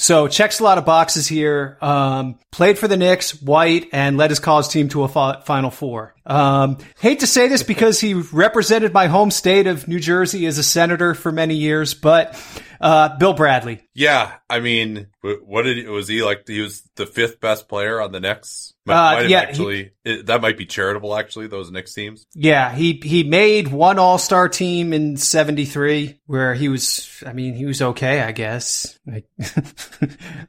[0.00, 1.76] So checks a lot of boxes here.
[1.82, 5.70] Um, played for the Knicks, white, and led his college team to a fi- Final
[5.70, 6.14] Four.
[6.24, 10.56] Um, hate to say this because he represented my home state of New Jersey as
[10.56, 12.34] a senator for many years, but
[12.80, 13.82] uh, Bill Bradley.
[13.92, 16.48] Yeah, I mean, what did was he like?
[16.48, 18.69] He was the fifth best player on the Knicks.
[18.86, 21.14] Might, Uh, yeah, actually, it, that might be charitable.
[21.14, 22.26] Actually, those Knicks teams.
[22.34, 27.22] Yeah, he he made one All Star team in '73 where he was.
[27.26, 28.98] I mean, he was okay, I guess.
[29.06, 29.26] Like,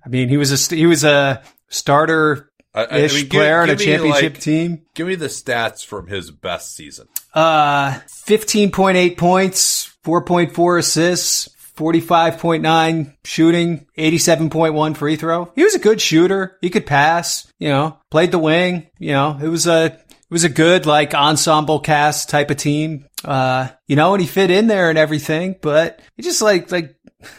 [0.06, 3.62] I mean, he was a he was a starter I- I ish mean, give- player
[3.62, 4.84] on a give championship like- team.
[4.96, 7.08] Give me the stats from his best season.
[7.34, 11.50] Uh, 15.8 points, 4.4 assists,
[11.82, 15.52] 45.9 shooting, 87.1 free throw.
[15.56, 16.60] He was a good shooter.
[16.62, 20.44] He could pass, you know, played the wing, you know, it was a, it was
[20.44, 23.08] a good like ensemble cast type of team.
[23.26, 26.96] Uh, you know, and he fit in there and everything, but he just like, like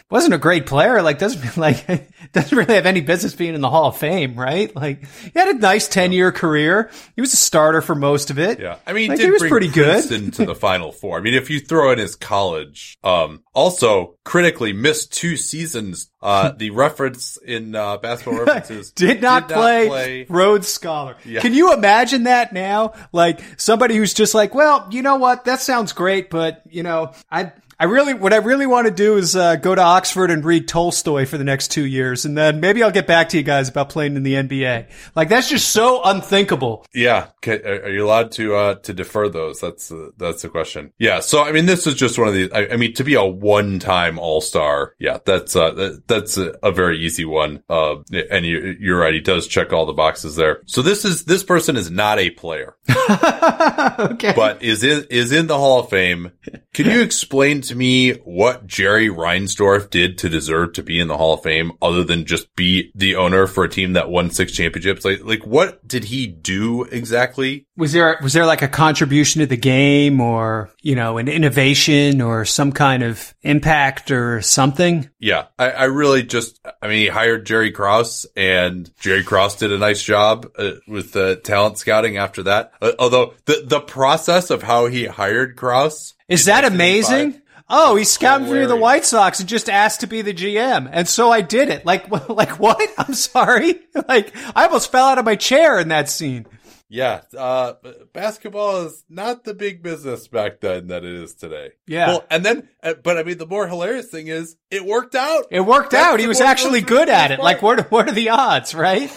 [0.09, 1.01] wasn't a great player.
[1.01, 1.85] Like doesn't like
[2.31, 4.73] doesn't really have any business being in the Hall of Fame, right?
[4.75, 6.89] Like he had a nice ten year career.
[7.15, 8.59] He was a starter for most of it.
[8.59, 10.33] Yeah, I mean, Like, did he was pretty good.
[10.33, 11.17] To the Final Four.
[11.17, 16.09] I mean, if you throw in his college, um, also critically missed two seasons.
[16.21, 21.17] Uh, the reference in uh, basketball references Did not, play, Rhodes Scholar.
[21.25, 21.41] Yeah.
[21.41, 22.93] Can you imagine that now?
[23.11, 25.45] Like somebody who's just like, well, you know what?
[25.45, 27.51] That sounds great, but you know, I.
[27.83, 30.69] I really, what I really want to do is uh, go to Oxford and read
[30.69, 33.67] Tolstoy for the next two years, and then maybe I'll get back to you guys
[33.67, 34.87] about playing in the NBA.
[35.17, 36.85] Like that's just so unthinkable.
[36.93, 39.59] Yeah, are you allowed to uh to defer those?
[39.59, 40.93] That's uh, that's the question.
[40.97, 42.49] Yeah, so I mean, this is just one of these.
[42.53, 46.37] I, I mean, to be a one time All Star, yeah, that's uh that, that's
[46.37, 47.63] a, a very easy one.
[47.69, 47.95] Uh,
[48.31, 50.61] and you you're right, he does check all the boxes there.
[50.67, 54.31] So this is this person is not a player, okay.
[54.33, 56.31] but is in is in the Hall of Fame.
[56.73, 61.17] Can you explain to me what Jerry Reinsdorf did to deserve to be in the
[61.17, 64.51] Hall of Fame, other than just be the owner for a team that won six
[64.51, 65.05] championships?
[65.05, 67.67] Like, like what did he do exactly?
[67.75, 72.21] Was there was there like a contribution to the game or, you know, an innovation
[72.21, 75.09] or some kind of impact or something?
[75.19, 79.71] Yeah, I, I really just, I mean, he hired Jerry Krause and Jerry Krause did
[79.71, 82.73] a nice job uh, with the talent scouting after that.
[82.81, 86.13] Uh, although the, the process of how he hired Krause.
[86.27, 87.41] Is that amazing?
[87.75, 90.87] Oh, he's scouting for the White Sox and just asked to be the GM.
[90.91, 91.87] And so I did it.
[91.87, 92.87] Like, like what?
[92.97, 93.79] I'm sorry.
[94.07, 96.45] Like, I almost fell out of my chair in that scene.
[96.89, 97.73] Yeah, uh,
[98.11, 101.71] basketball is not the big business back then that it is today.
[101.87, 102.07] Yeah.
[102.07, 105.45] Well, and then, uh, but I mean, the more hilarious thing is it worked out.
[105.51, 106.19] It worked That's out.
[106.19, 107.39] He was actually good at it.
[107.39, 109.09] ridiculous Like, what, what are the odds, right?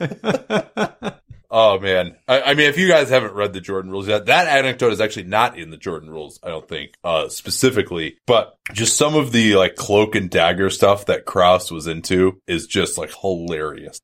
[1.50, 2.16] Oh man.
[2.28, 5.00] I, I mean, if you guys haven't read the Jordan rules yet, that anecdote is
[5.00, 9.32] actually not in the Jordan rules, I don't think, uh, specifically, but just some of
[9.32, 14.00] the like cloak and dagger stuff that Krause was into is just like hilarious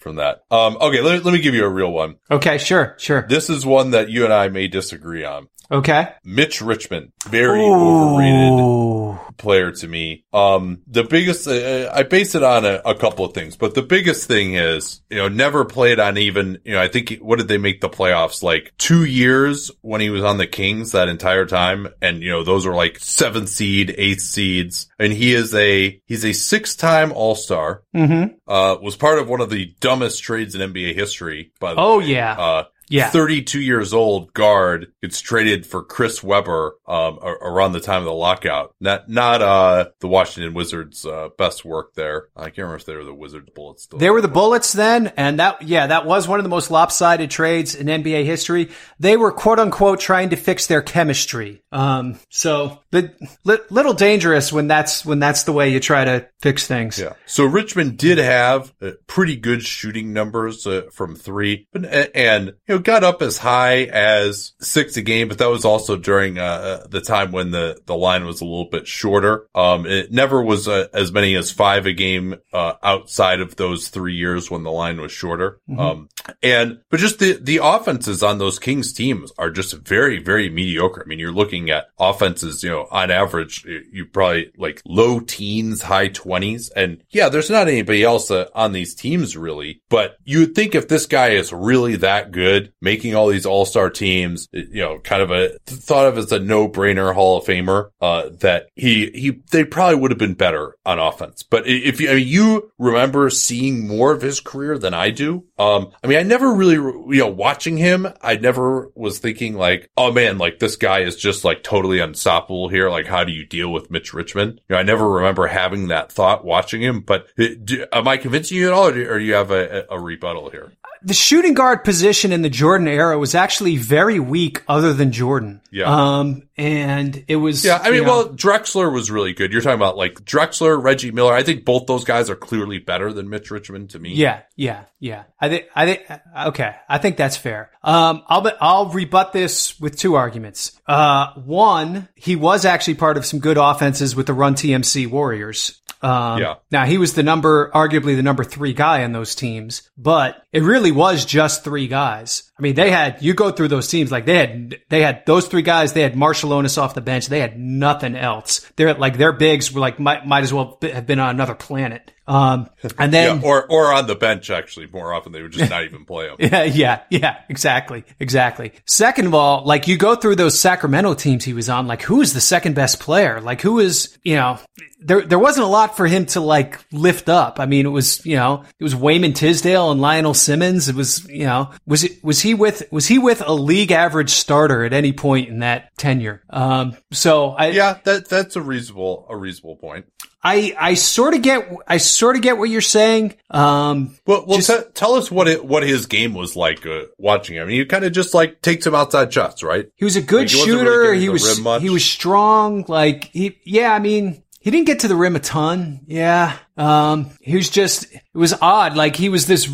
[0.00, 0.42] from that.
[0.50, 2.16] Um, okay, let, let me give you a real one.
[2.30, 3.26] Okay, sure, sure.
[3.28, 5.48] This is one that you and I may disagree on.
[5.70, 6.08] Okay.
[6.24, 9.17] Mitch Richmond, very overrated Ooh.
[9.38, 10.24] Player to me.
[10.32, 13.82] Um, the biggest, uh, I base it on a, a couple of things, but the
[13.82, 17.48] biggest thing is, you know, never played on even, you know, I think, what did
[17.48, 18.42] they make the playoffs?
[18.42, 21.88] Like two years when he was on the Kings that entire time.
[22.02, 24.88] And, you know, those were like seventh seed, eighth seeds.
[24.98, 28.34] And he is a, he's a six time All Star, Mm-hmm.
[28.46, 31.98] uh, was part of one of the dumbest trades in NBA history, by the Oh,
[31.98, 32.06] way.
[32.06, 32.32] yeah.
[32.38, 33.10] Uh, Yeah.
[33.10, 38.12] 32 years old guard gets traded for Chris Webber um, around the time of the
[38.12, 38.74] lockout.
[38.80, 42.28] Not not uh, the Washington Wizards' uh, best work there.
[42.36, 43.84] I can't remember if they were the Wizards Bullets.
[43.84, 43.98] Still.
[43.98, 47.30] They were the Bullets then, and that, yeah, that was one of the most lopsided
[47.30, 48.70] trades in NBA history.
[48.98, 51.62] They were quote unquote trying to fix their chemistry.
[51.72, 56.28] Um, so, but li- little dangerous when that's, when that's the way you try to
[56.40, 56.98] fix things.
[56.98, 57.14] Yeah.
[57.26, 62.74] So Richmond did have uh, pretty good shooting numbers uh, from three, but and you
[62.74, 66.42] know got up as high as six a game, but that was also during uh,
[66.42, 69.46] uh, the time when the the line was a little bit shorter.
[69.54, 73.88] Um, it never was uh, as many as five a game uh, outside of those
[73.88, 75.60] three years when the line was shorter.
[75.78, 76.08] Um,
[76.42, 81.02] and but just the the offenses on those Kings teams are just very very mediocre.
[81.04, 85.82] I mean, you're looking at offenses, you know, on average, you probably like low teens,
[85.82, 89.82] high twenties, and yeah, there's not anybody else uh, on these teams really.
[89.88, 93.64] But you would think if this guy is really that good, making all these All
[93.64, 97.44] Star teams, you know, kind of a thought of as a no brainer Hall of
[97.44, 101.42] Famer, uh, that he he they probably would have been better on offense.
[101.42, 105.44] But if you I mean, you remember seeing more of his career than I do,
[105.58, 109.90] um, I mean, I never really, you know, watching him, I never was thinking like,
[109.96, 112.90] oh man, like this guy is just like totally unstoppable here.
[112.90, 114.60] Like, how do you deal with Mitch Richmond?
[114.68, 117.00] You know, I never remember having that thought watching him.
[117.00, 119.50] But uh, do, am I convincing you at all, or do, or do you have
[119.50, 120.72] a, a rebuttal here?
[121.02, 125.60] The shooting guard position in the Jordan era was actually very weak other than Jordan.
[125.70, 125.84] Yeah.
[125.84, 129.52] Um, and it was, Yeah, I mean, know, well, Drexler was really good.
[129.52, 131.32] You're talking about like Drexler, Reggie Miller.
[131.32, 134.14] I think both those guys are clearly better than Mitch Richmond to me.
[134.14, 135.24] Yeah, yeah, yeah.
[135.40, 136.02] I think, I think,
[136.48, 136.74] okay.
[136.88, 137.70] I think that's fair.
[137.82, 140.72] Um, I'll, be, I'll rebut this with two arguments.
[140.86, 145.80] Uh, one, he was actually part of some good offenses with the Run TMC Warriors.
[146.02, 146.54] Um, Yeah.
[146.70, 150.62] Now he was the number, arguably the number three guy on those teams, but it
[150.62, 152.47] really was just three guys.
[152.58, 155.46] I mean, they had you go through those teams like they had they had those
[155.46, 155.92] three guys.
[155.92, 157.28] They had Marciulionis off the bench.
[157.28, 158.60] They had nothing else.
[158.74, 162.10] They're like their bigs were like might might as well have been on another planet.
[162.28, 165.70] Um, and then yeah, or or on the bench actually more often they would just
[165.70, 166.36] not even play them.
[166.38, 168.72] yeah, yeah, yeah, exactly, exactly.
[168.84, 172.20] Second of all, like you go through those Sacramento teams he was on, like who
[172.20, 173.40] is the second best player?
[173.40, 174.58] Like who is you know
[175.00, 177.58] there there wasn't a lot for him to like lift up.
[177.58, 180.90] I mean, it was you know it was Wayman Tisdale and Lionel Simmons.
[180.90, 184.30] It was you know was it was he with was he with a league average
[184.30, 186.42] starter at any point in that tenure?
[186.50, 190.04] Um, so I yeah that that's a reasonable a reasonable point.
[190.42, 193.34] I I sort of get I sort of get what you're saying.
[193.50, 197.02] Um, well, well just, t- tell us what it what his game was like uh,
[197.18, 197.56] watching.
[197.56, 197.62] Him.
[197.62, 199.90] I mean, he kind of just like takes him outside shots, right?
[199.96, 201.00] He was a good like, shooter.
[201.00, 202.84] Really he was he was strong.
[202.88, 203.92] Like he yeah.
[203.92, 206.00] I mean, he didn't get to the rim a ton.
[206.06, 206.56] Yeah.
[206.76, 208.96] Um, he was just, it was odd.
[208.96, 209.66] Like he was this,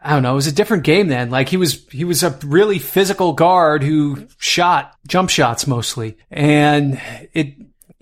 [0.00, 1.30] I don't know, it was a different game then.
[1.30, 6.16] Like he was, he was a really physical guard who shot jump shots mostly.
[6.30, 7.00] And
[7.32, 7.54] it,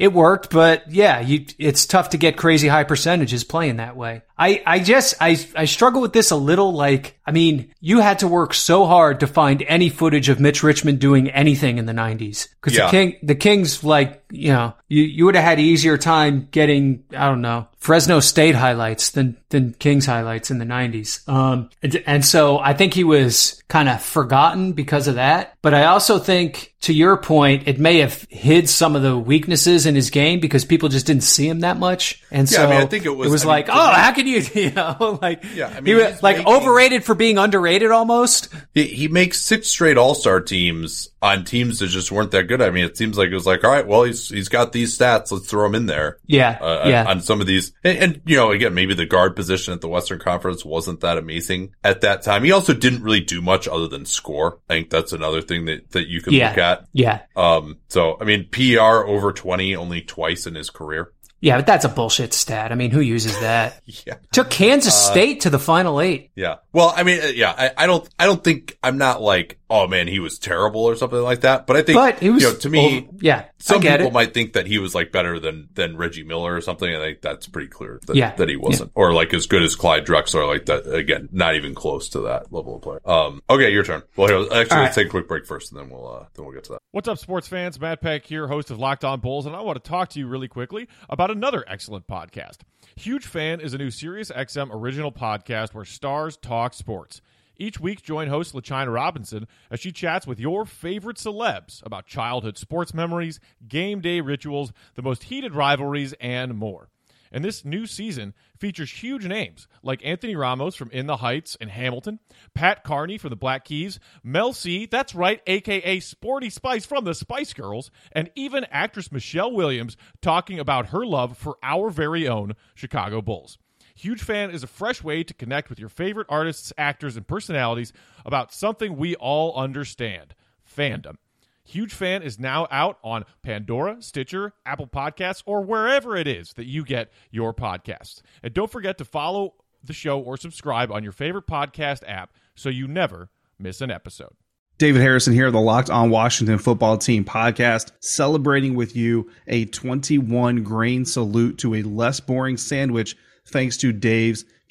[0.02, 4.22] it worked, but yeah, you, it's tough to get crazy high percentages playing that way.
[4.36, 6.72] I, I just, I, I struggle with this a little.
[6.72, 10.64] Like, I mean, you had to work so hard to find any footage of Mitch
[10.64, 12.48] Richmond doing anything in the nineties.
[12.62, 12.86] Cause yeah.
[12.86, 17.04] the King, the Kings, like, you know, you, you would have had easier time getting,
[17.16, 21.20] I don't know, Fresno State highlights than, than Kings highlights in the nineties.
[21.26, 25.56] Um, and, and so I think he was kind of forgotten because of that.
[25.62, 29.84] But I also think, to your point, it may have hid some of the weaknesses
[29.84, 32.22] in his game because people just didn't see him that much.
[32.30, 33.92] And yeah, so I, mean, I think it was, it was I like, mean, oh,
[33.92, 37.16] how can you, you know, like, yeah, I mean, he was like making, overrated for
[37.16, 38.48] being underrated almost.
[38.74, 42.62] He, he makes six straight All Star teams on teams that just weren't that good.
[42.62, 44.96] I mean, it seems like it was like, all right, well, he's he's got these
[44.96, 46.18] stats, let's throw him in there.
[46.26, 47.06] Yeah, uh, yeah.
[47.08, 49.88] On some of these, and, and, you know, again, maybe the guard position at the
[49.88, 52.44] Western Conference wasn't that amazing at that time.
[52.44, 54.60] He also didn't really do much other than score.
[54.68, 56.48] I think that's another thing that that you can yeah.
[56.48, 56.86] look at.
[56.92, 57.22] Yeah.
[57.36, 57.78] Um.
[57.88, 61.12] So I mean, PR over twenty only twice in his career.
[61.42, 62.70] Yeah, but that's a bullshit stat.
[62.70, 63.82] I mean, who uses that?
[64.06, 64.14] yeah.
[64.30, 66.30] Took Kansas uh, State to the final eight.
[66.36, 66.58] Yeah.
[66.72, 69.88] Well, I mean, uh, yeah, I, I, don't, I don't think I'm not like, oh
[69.88, 71.66] man, he was terrible or something like that.
[71.66, 74.12] But I think, but he was, you know, to me, well, yeah, some people it.
[74.12, 76.94] might think that he was like better than, than Reggie Miller or something.
[76.94, 78.36] I think that's pretty clear that, yeah.
[78.36, 79.02] that he wasn't yeah.
[79.02, 80.86] or like as good as Clyde Drexler, like that.
[80.94, 83.00] Again, not even close to that level of player.
[83.04, 84.04] Um, okay, your turn.
[84.16, 84.94] Well, here, actually, All let's right.
[84.94, 86.78] take a quick break first and then we'll, uh, then we'll get to that.
[86.92, 87.80] What's up, sports fans?
[87.80, 90.28] Matt Peck here, host of Locked On Bulls, and I want to talk to you
[90.28, 92.58] really quickly about another excellent podcast.
[92.94, 97.20] Huge Fan is a new Sirius XM original podcast where stars talk sports.
[97.56, 102.56] Each week, join host LaChina Robinson as she chats with your favorite celebs about childhood
[102.56, 106.88] sports memories, game day rituals, the most heated rivalries, and more.
[107.32, 111.70] And this new season features huge names like Anthony Ramos from In the Heights and
[111.70, 112.20] Hamilton,
[112.54, 117.14] Pat Carney from the Black Keys, Mel C, that's right, aka Sporty Spice from the
[117.14, 122.54] Spice Girls, and even actress Michelle Williams talking about her love for our very own
[122.74, 123.58] Chicago Bulls.
[123.94, 127.92] Huge Fan is a fresh way to connect with your favorite artists, actors, and personalities
[128.24, 131.16] about something we all understand fandom.
[131.64, 136.66] Huge Fan is now out on Pandora, Stitcher, Apple Podcasts, or wherever it is that
[136.66, 138.20] you get your podcasts.
[138.42, 142.68] And don't forget to follow the show or subscribe on your favorite podcast app so
[142.68, 144.34] you never miss an episode.
[144.78, 150.64] David Harrison here, the Locked On Washington Football Team podcast, celebrating with you a 21
[150.64, 154.44] grain salute to a less boring sandwich thanks to Dave's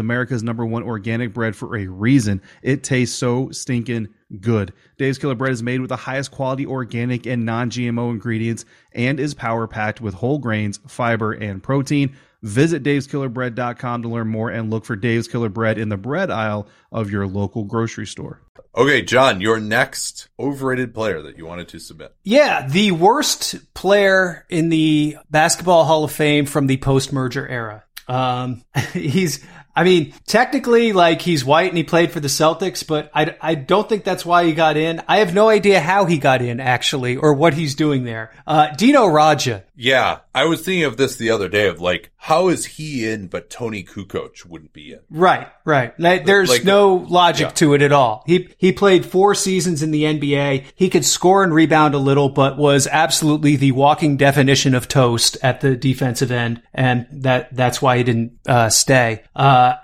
[0.00, 2.42] America's number one organic bread for a reason.
[2.62, 4.08] It tastes so stinking
[4.40, 4.72] good.
[4.98, 9.20] Dave's Killer Bread is made with the highest quality organic and non GMO ingredients and
[9.20, 12.16] is power packed with whole grains, fiber, and protein.
[12.42, 16.66] Visit daveskillerbread.com to learn more and look for Dave's Killer Bread in the bread aisle
[16.90, 18.40] of your local grocery store.
[18.74, 22.14] Okay, John, your next overrated player that you wanted to submit.
[22.22, 27.84] Yeah, the worst player in the Basketball Hall of Fame from the post merger era.
[28.08, 33.10] Um, he's I mean, technically, like he's white and he played for the Celtics, but
[33.14, 35.02] I, I don't think that's why he got in.
[35.08, 38.32] I have no idea how he got in actually, or what he's doing there.
[38.46, 39.62] Uh, Dino Radja.
[39.76, 43.28] Yeah, I was thinking of this the other day of like, how is he in,
[43.28, 45.00] but Toni Kukoc wouldn't be in?
[45.08, 45.94] Right, right.
[45.98, 47.50] There's Like- no logic yeah.
[47.52, 48.22] to it at all.
[48.26, 50.64] He he played four seasons in the NBA.
[50.74, 55.38] He could score and rebound a little, but was absolutely the walking definition of toast
[55.42, 59.22] at the defensive end, and that that's why he didn't uh, stay.
[59.34, 59.76] Uh, Uh,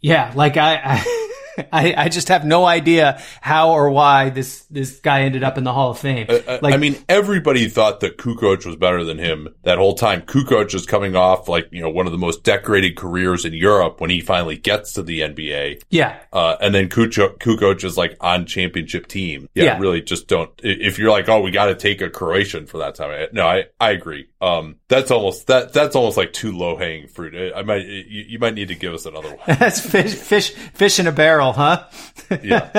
[0.00, 0.80] yeah, like I.
[0.84, 1.16] I
[1.72, 5.64] I, I just have no idea how or why this, this guy ended up in
[5.64, 6.24] the Hall of Fame.
[6.26, 9.94] Uh, uh, I- I mean, everybody thought that Kukoc was better than him that whole
[9.94, 10.22] time.
[10.22, 14.00] Kukoc is coming off like, you know, one of the most decorated careers in Europe
[14.00, 15.82] when he finally gets to the NBA.
[15.90, 19.46] yeah, Uh, and then Kukoc, Kukoc is like on championship team.
[19.54, 19.78] Yeah, Yeah.
[19.80, 22.94] really just don't, if you're like, oh, we got to take a Croatian for that
[22.94, 23.28] time.
[23.32, 24.28] No, I, I agree.
[24.40, 27.52] Um, that's almost, that, that's almost like too low hanging fruit.
[27.54, 29.38] I might, you, you might need to give us another one.
[29.46, 31.84] that's fish, fish, fish in a barrel, huh?
[32.42, 32.70] Yeah.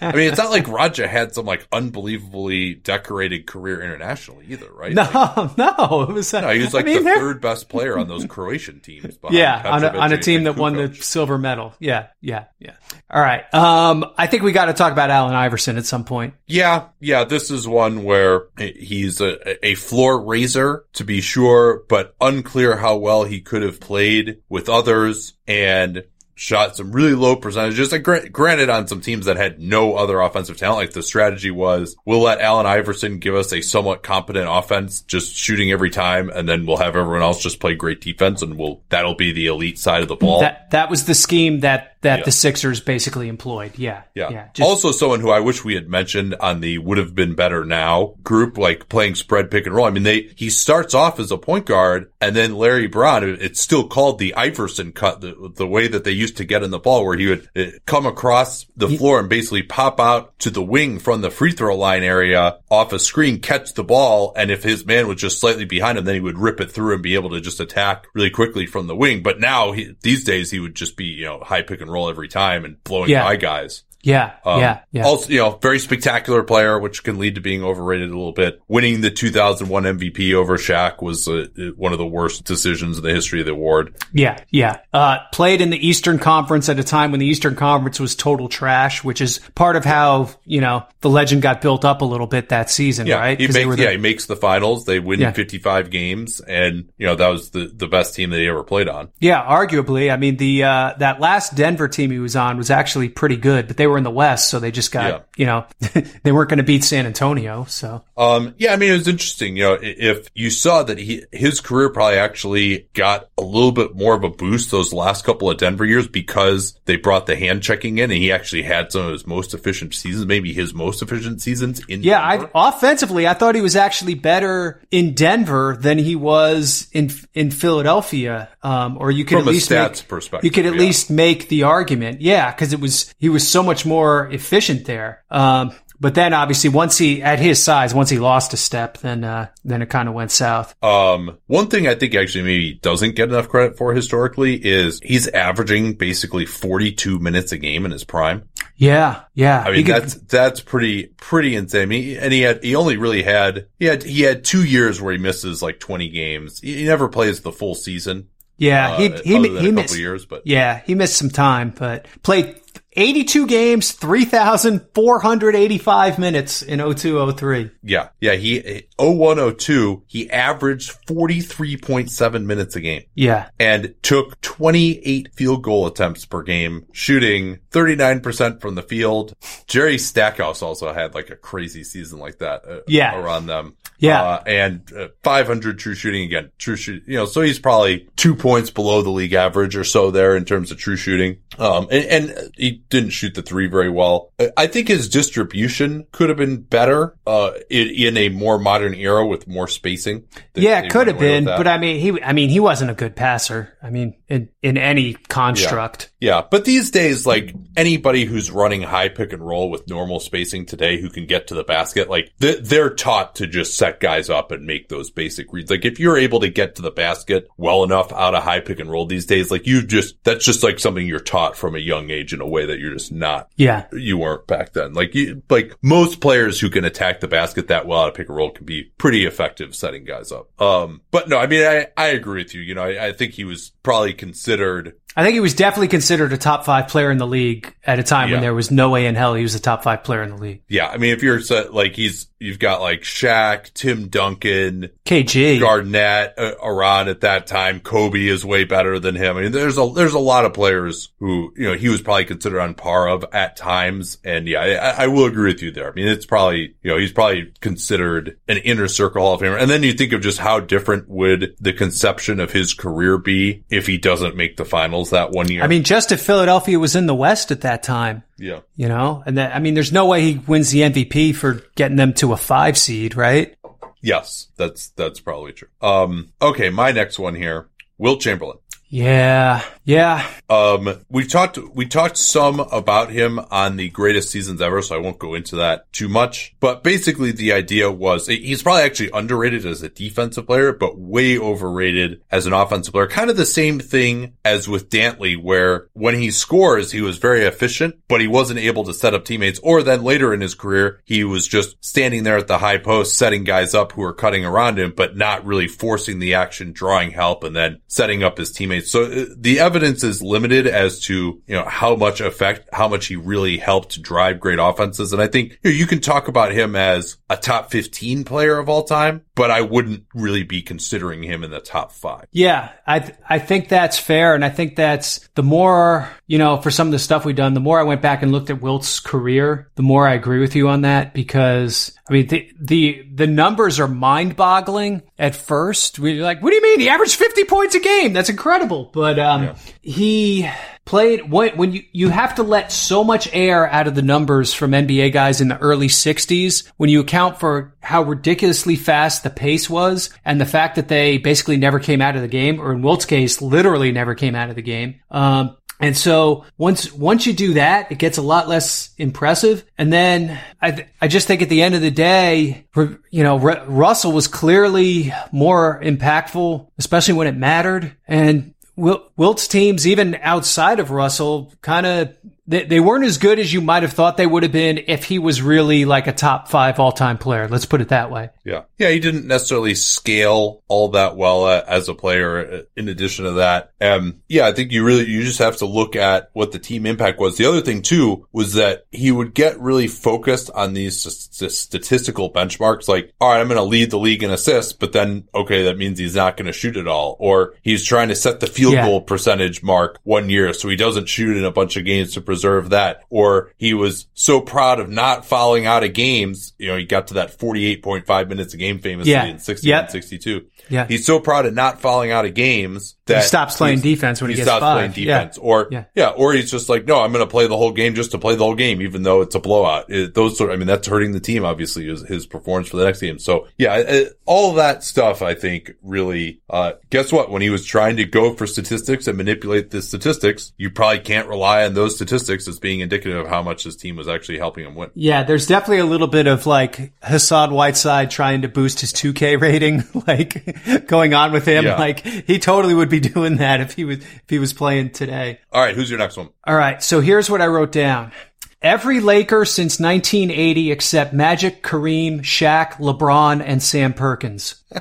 [0.00, 4.92] I mean, it's not like Radja had some like unbelievably decorated career internationally either, right?
[4.94, 6.32] No, Like, no, it was.
[6.32, 9.18] no, he was like I mean, the there- third best player on those Croatian teams.
[9.30, 11.74] Yeah, on a, on a team that won the silver medal.
[11.80, 12.74] Yeah, yeah, yeah.
[13.10, 13.42] All right.
[13.52, 16.34] Um, I think we got to talk about Allen Iverson at some point.
[16.46, 22.14] Yeah, yeah, this is one where he's a, a floor raiser to be sure, but
[22.20, 26.04] unclear how well he could have played with others and
[26.38, 27.90] shot some really low percentages.
[27.90, 31.50] Like, gra- granted, on some teams that had no other offensive talent, like the strategy
[31.50, 36.30] was, we'll let Allen Iverson give us a somewhat competent offense, just shooting every time,
[36.30, 39.48] and then we'll have everyone else just play great defense, and we'll that'll be the
[39.48, 40.40] elite side of the ball.
[40.40, 42.24] That that was the scheme that that Yeah.
[42.24, 43.72] the Sixers basically employed.
[43.76, 44.30] Yeah, Yeah.
[44.30, 44.44] yeah.
[44.54, 47.64] Just, also someone who I wish we had mentioned on the would have been better
[47.64, 49.86] now group, like playing spread pick and roll.
[49.86, 53.60] I mean, they, he starts off as a point guard and then Larry Brown, it's
[53.60, 56.78] still called the Iverson cut, the, the way that they used to get in the
[56.78, 60.62] ball where he would uh, come across the floor and basically pop out to the
[60.62, 64.32] wing from the free throw line area off a screen, catch the ball.
[64.36, 66.94] And if his man was just slightly behind him, then he would rip it through
[66.94, 69.22] and be able to just attack really quickly from the wing.
[69.22, 72.08] But now he, these days he would just be, you know, high pick and roll
[72.08, 73.24] every time and blowing Yeah.
[73.24, 73.84] by guys.
[74.02, 75.04] Yeah, Um, yeah, yeah.
[75.04, 78.60] Also, you know, very spectacular player, which can lead to being overrated a little bit.
[78.68, 81.46] Winning the 2001 MVP over Shaq was uh,
[81.76, 83.96] one of the worst decisions in the history of the award.
[84.12, 84.78] Yeah, yeah.
[84.92, 88.48] Uh, played in the Eastern Conference at a time when the Eastern Conference was total
[88.48, 92.26] trash, which is part of how you know the legend got built up a little
[92.28, 93.38] bit that season, Yeah, right?
[93.38, 94.84] he makes the- yeah he makes the finals.
[94.84, 95.32] They win Yeah.
[95.32, 98.88] 55 games, and you know that was the the best team that he ever played
[98.88, 99.08] on.
[99.18, 100.12] Yeah, arguably.
[100.12, 103.66] I mean, the uh, that last Denver team he was on was actually pretty good,
[103.66, 105.20] but they were in the West, so they just got Yeah.
[105.36, 105.66] you know
[106.22, 107.64] they weren't going to beat San Antonio.
[107.64, 109.56] So Um, yeah, I mean, it was interesting.
[109.56, 113.96] You know, if you saw that he, his career probably actually got a little bit
[113.96, 117.62] more of a boost those last couple of Denver years because they brought the hand
[117.62, 121.02] checking in and he actually had some of his most efficient seasons, maybe his most
[121.02, 125.98] efficient seasons in yeah, I, offensively, I thought he was actually better in Denver than
[125.98, 128.48] he was in in Philadelphia.
[128.62, 130.80] Um, or you could From at a least stats make, perspective, you could at yeah.
[130.80, 135.24] least make the argument, yeah, because it was he was so much more efficient there.
[135.30, 139.24] Um, but then obviously once he at his size, once he lost a step, then
[139.24, 140.72] uh, then it kind of went south.
[140.80, 145.26] Um, one thing I think actually maybe doesn't get enough credit for historically is he's
[145.26, 148.48] averaging basically 42 minutes a game in his prime.
[148.76, 149.64] Yeah, yeah.
[149.66, 151.88] I mean, could- that's, that's pretty, pretty insane.
[151.88, 155.12] Mean, and he had, he only really had, he had, he had two years where
[155.12, 156.60] he misses like 20 games.
[156.60, 158.28] He, he never plays the full season.
[158.56, 159.98] yeah, uh, he he he missed.
[159.98, 162.54] years, but Yeah, he missed some time, but played
[162.98, 167.70] 82 games, 3,485 minutes in 0203.
[167.82, 173.02] yeah, yeah, he, 0102, he averaged 43.7 minutes a game.
[173.14, 173.48] Yeah.
[173.60, 179.34] and took 28 field goal attempts per game, shooting 39% from the field.
[179.66, 183.16] Jerry Stackhouse also had like a crazy season like that uh, Yeah.
[183.20, 183.76] around them.
[184.00, 184.22] Yeah.
[184.22, 188.34] Uh, and uh, 500 true shooting again, true shoot, you know, so he's probably two
[188.36, 191.38] points below the league average or so there in terms of true shooting.
[191.58, 194.32] Um, and, and he didn't shoot the three very well.
[194.56, 199.26] I- think his distribution could have been better, uh, in, in a more modern era
[199.26, 200.24] with more spacing.
[200.52, 202.94] They- Yeah, it could have been, but I mean, he, I mean, he wasn't a
[202.94, 203.74] good passer.
[203.82, 206.10] I mean, in, in any construct.
[206.20, 210.66] Yeah, but these days, like anybody who's running high pick and roll with normal spacing
[210.66, 214.50] today who can get to the basket, like they're taught to just set guys up
[214.50, 215.70] and make those basic reads.
[215.70, 218.80] Like if you're able to get to the basket well enough out of high pick
[218.80, 221.78] and roll these days, like you just, that's just like something you're taught from a
[221.78, 223.86] young age in a way that you're just not Yeah.
[223.92, 224.92] you weren't back then.
[224.94, 228.28] Like you, like most players who can attack the basket that well out of pick
[228.28, 230.48] and roll can be pretty effective setting guys up.
[230.60, 232.60] Um, but no, I mean, I, I agree with you.
[232.60, 236.32] You know, I, I think he was probably considered I think he was definitely considered
[236.32, 238.34] a top five player in the league at a time Yeah.
[238.36, 240.36] when there was no way in hell he was a top five player in the
[240.36, 240.62] league.
[240.68, 245.60] Yeah, I mean, if you're set, like he's, you've got like Shaq, Tim Duncan, KG.
[245.60, 247.80] Garnett uh, around at that time.
[247.80, 249.36] Kobe is way better than him.
[249.36, 252.24] I mean, there's a there's a lot of players who you know he was probably
[252.24, 254.18] considered on par of at times.
[254.24, 255.90] And yeah, I, I will agree with you there.
[255.90, 259.60] I mean, it's probably you know he's probably considered an inner circle Hall of Famer.
[259.60, 263.64] And then you think of just how different would the conception of his career be
[263.70, 265.62] if he doesn't make the finals that one year.
[265.62, 268.60] I mean, just if Philadelphia was in the West at that time, yeah.
[268.76, 271.96] you know, and that, I mean, there's no way he wins the MVP for getting
[271.96, 273.54] them to a five seed, right?
[274.00, 275.68] Yes, that's that's probably true.
[275.80, 277.68] Um, okay, my next one here,
[277.98, 278.58] Wilt Chamberlain.
[278.88, 279.64] Yeah.
[279.84, 280.26] Yeah.
[280.50, 284.98] Um, we talked, we talked some about him on the greatest seasons ever, so I
[284.98, 286.54] won't go into that too much.
[286.60, 291.38] But basically the idea was he's probably actually underrated as a defensive player, but way
[291.38, 293.06] overrated as an offensive player.
[293.06, 297.44] Kind of the same thing as with Dantley, where when he scores, he was very
[297.44, 299.60] efficient, but he wasn't able to set up teammates.
[299.62, 303.16] Or then later in his career, he was just standing there at the high post,
[303.16, 307.10] setting guys up who were cutting around him, but not really forcing the action, drawing
[307.10, 308.77] help, and then setting up his teammates.
[308.80, 313.06] So uh, the evidence is limited as to, you know, how much effect, how much
[313.06, 315.12] he really helped drive great offenses.
[315.12, 318.58] And I think you, know, you can talk about him as a top 15 player
[318.58, 322.26] of all time, but I wouldn't really be considering him in the top five.
[322.32, 326.60] Yeah, I th- I think that's fair, and I think that's the more you know
[326.60, 327.54] for some of the stuff we've done.
[327.54, 330.56] The more I went back and looked at Wilt's career, the more I agree with
[330.56, 335.98] you on that because I mean the the the numbers are mind boggling at first.
[335.98, 336.80] We're like, what do you mean?
[336.80, 338.12] He averaged fifty points a game.
[338.12, 340.50] That's incredible, but um, he
[340.88, 344.54] played when, when you, you have to let so much air out of the numbers
[344.54, 349.30] from NBA guys in the early 60s when you account for how ridiculously fast the
[349.30, 352.72] pace was and the fact that they basically never came out of the game or
[352.72, 357.24] in Wilt's case literally never came out of the game um, and so once once
[357.26, 359.64] you do that, it gets a lot less impressive.
[359.78, 363.38] And then I th- I just think at the end of the day, you know,
[363.38, 367.96] Russell was clearly more impactful, especially when it mattered.
[368.08, 372.14] And Wilt's teams, even outside of Russell, kind of
[372.48, 375.04] they, they weren't as good as you might have thought they would have been if
[375.04, 377.46] he was really like a top five all time player.
[377.46, 378.30] Let's put it that way.
[378.44, 378.62] Yeah.
[378.78, 378.88] Yeah.
[378.88, 382.38] He didn't necessarily scale all that well uh, as a player.
[382.52, 385.66] uh, In addition to that, um, yeah, I think you really, you just have to
[385.66, 387.36] look at what the team impact was.
[387.36, 391.56] The other thing too was that he would get really focused on these s- s-
[391.58, 392.88] statistical benchmarks.
[392.88, 395.76] Like, all right, I'm going to lead the league in assists, but then, okay, that
[395.78, 397.16] means he's not going to shoot it all.
[397.20, 398.86] Or he's trying to set the field Yeah.
[398.86, 400.52] goal percentage mark one year.
[400.54, 403.02] So he doesn't shoot in a bunch of games to preserve that.
[403.10, 406.52] Or he was so proud of not fouling out of games.
[406.58, 409.24] You know, he got to that 48.5 minutes a game famously Yeah.
[409.26, 409.82] in 60 Yep.
[409.82, 410.46] and 62.
[410.70, 410.86] Yeah.
[410.86, 414.36] He's so proud of not falling out of games that stops playing defense when he
[414.36, 414.92] gets stops five.
[414.94, 415.18] playing Yeah.
[415.18, 415.38] defense.
[415.38, 415.84] Or Yeah.
[415.94, 416.08] yeah.
[416.10, 418.34] or he's just like, no, I'm going to play the whole game just to play
[418.36, 419.86] the whole game, even though it's a blowout.
[419.90, 421.44] It, those sort, I mean, that's hurting the team.
[421.44, 423.18] Obviously, his, his performance for the next game.
[423.18, 426.40] So yeah, uh, all that stuff, I think, really.
[426.48, 427.30] Uh, guess what?
[427.30, 431.28] When he was trying to go for statistics and manipulate the statistics, you probably can't
[431.28, 434.64] rely on those statistics as being indicative of how much his team was actually helping
[434.64, 434.90] him win.
[434.94, 439.40] Yeah, there's definitely a little bit of like Hassan Whiteside trying to boost his 2K
[439.40, 441.64] rating, like going on with him.
[441.64, 441.76] Yeah.
[441.76, 445.40] Like he totally would be doing that if he was if he was playing today.
[445.52, 446.30] All right, who's your next one?
[446.46, 448.12] All right, so here's what I wrote down.
[448.60, 454.64] Every Laker since 1980 except Magic, Kareem, Shaq, LeBron, and Sam Perkins.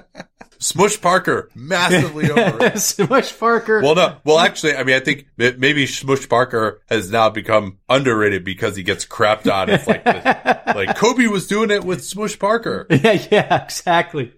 [0.59, 2.79] Smush Parker, massively overrated.
[2.79, 3.81] Smush Parker.
[3.81, 4.17] Well, no.
[4.23, 8.83] Well, actually, I mean, I think maybe Smush Parker has now become underrated because he
[8.83, 9.69] gets crapped on.
[9.69, 12.87] It's like, the, like Kobe was doing it with Smush Parker.
[12.89, 14.33] Yeah, yeah, exactly.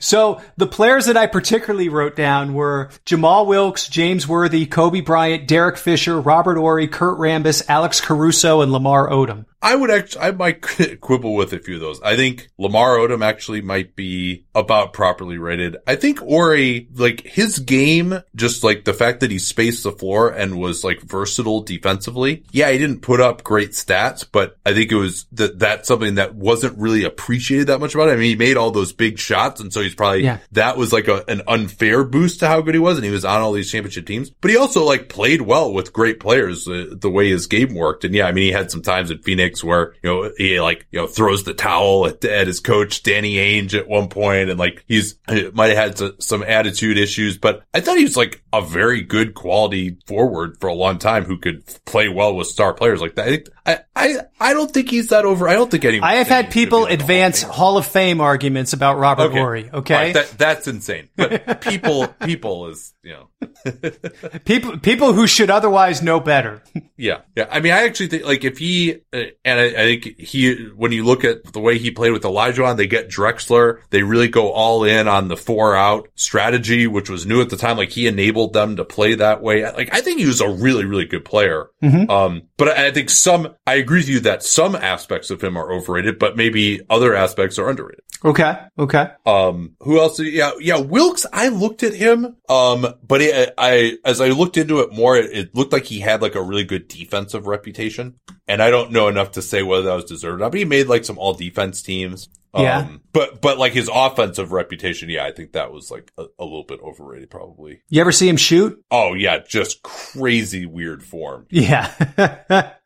[0.00, 5.48] So the players that I particularly wrote down were Jamal Wilkes, James Worthy, Kobe Bryant,
[5.48, 9.46] Derek Fisher, Robert Horry, Kurt Rambis, Alex Caruso, and Lamar Odom.
[9.60, 10.62] I would actually, I might
[11.00, 12.00] quibble with a few of those.
[12.02, 15.78] I think Lamar Odom actually might be about properly rated.
[15.86, 20.28] I think Horry, like his game, just like the fact that he spaced the floor
[20.28, 22.44] and was like versatile defensively.
[22.52, 26.16] Yeah, he didn't put up great stats, but I think it was that that's something
[26.16, 28.14] that wasn't really appreciated that much about him.
[28.14, 29.47] I mean, he made all those big shots.
[29.60, 30.38] And so he's probably, Yeah.
[30.52, 32.96] that was like a, an unfair boost to how good he was.
[32.98, 35.92] And he was on all these championship teams, but he also like played well with
[35.92, 38.04] great players, uh, the way his game worked.
[38.04, 40.86] And yeah, I mean, he had some times in Phoenix where, you know, he like,
[40.90, 44.58] you know, throws the towel at, at his coach, Danny Ainge at one point, and
[44.58, 48.42] like he's, he might have had some attitude issues, but I thought he was like
[48.52, 52.74] a very good quality forward for a long time who could play well with star
[52.74, 53.26] players like that.
[53.26, 55.48] I think, I, I, I don't think he's that over.
[55.48, 56.08] I don't think anyone.
[56.08, 59.37] I have had people advance Hall of Fame arguments about Robert Okay.
[59.38, 59.70] Horry.
[59.72, 61.08] Okay, right, that, that's insane.
[61.14, 66.62] But people, people is, you know, people people who should otherwise know better.
[66.96, 67.46] yeah, yeah.
[67.50, 70.90] I mean, I actually think like if he, uh, and I, I think he, when
[70.92, 74.50] you look at the way he played with Elijah they get Drexler, they really go
[74.50, 77.76] all in on the four out strategy, which was new at the time.
[77.76, 79.64] Like he enabled them to play that way.
[79.64, 81.70] Like I think he was a really, really good player.
[81.80, 85.58] Um, but I I think some, I agree with you that some aspects of him
[85.58, 88.02] are overrated, but maybe other aspects are underrated.
[88.24, 89.10] Okay, okay.
[89.28, 90.18] Um, who else?
[90.20, 91.26] Yeah, yeah, Wilkes.
[91.32, 92.36] I looked at him.
[92.48, 96.00] Um, but it, I, as I looked into it more, it, it looked like he
[96.00, 98.14] had like a really good defensive reputation.
[98.46, 100.64] And I don't know enough to say whether that was deserved or not, but he
[100.64, 102.28] made like some all defense teams.
[102.54, 102.88] Um, Yeah.
[103.12, 106.64] but, but like his offensive reputation, yeah, I think that was like a, a little
[106.64, 107.82] bit overrated probably.
[107.90, 108.82] You ever see him shoot?
[108.90, 111.46] Oh yeah, just crazy weird form.
[111.50, 111.92] Yeah,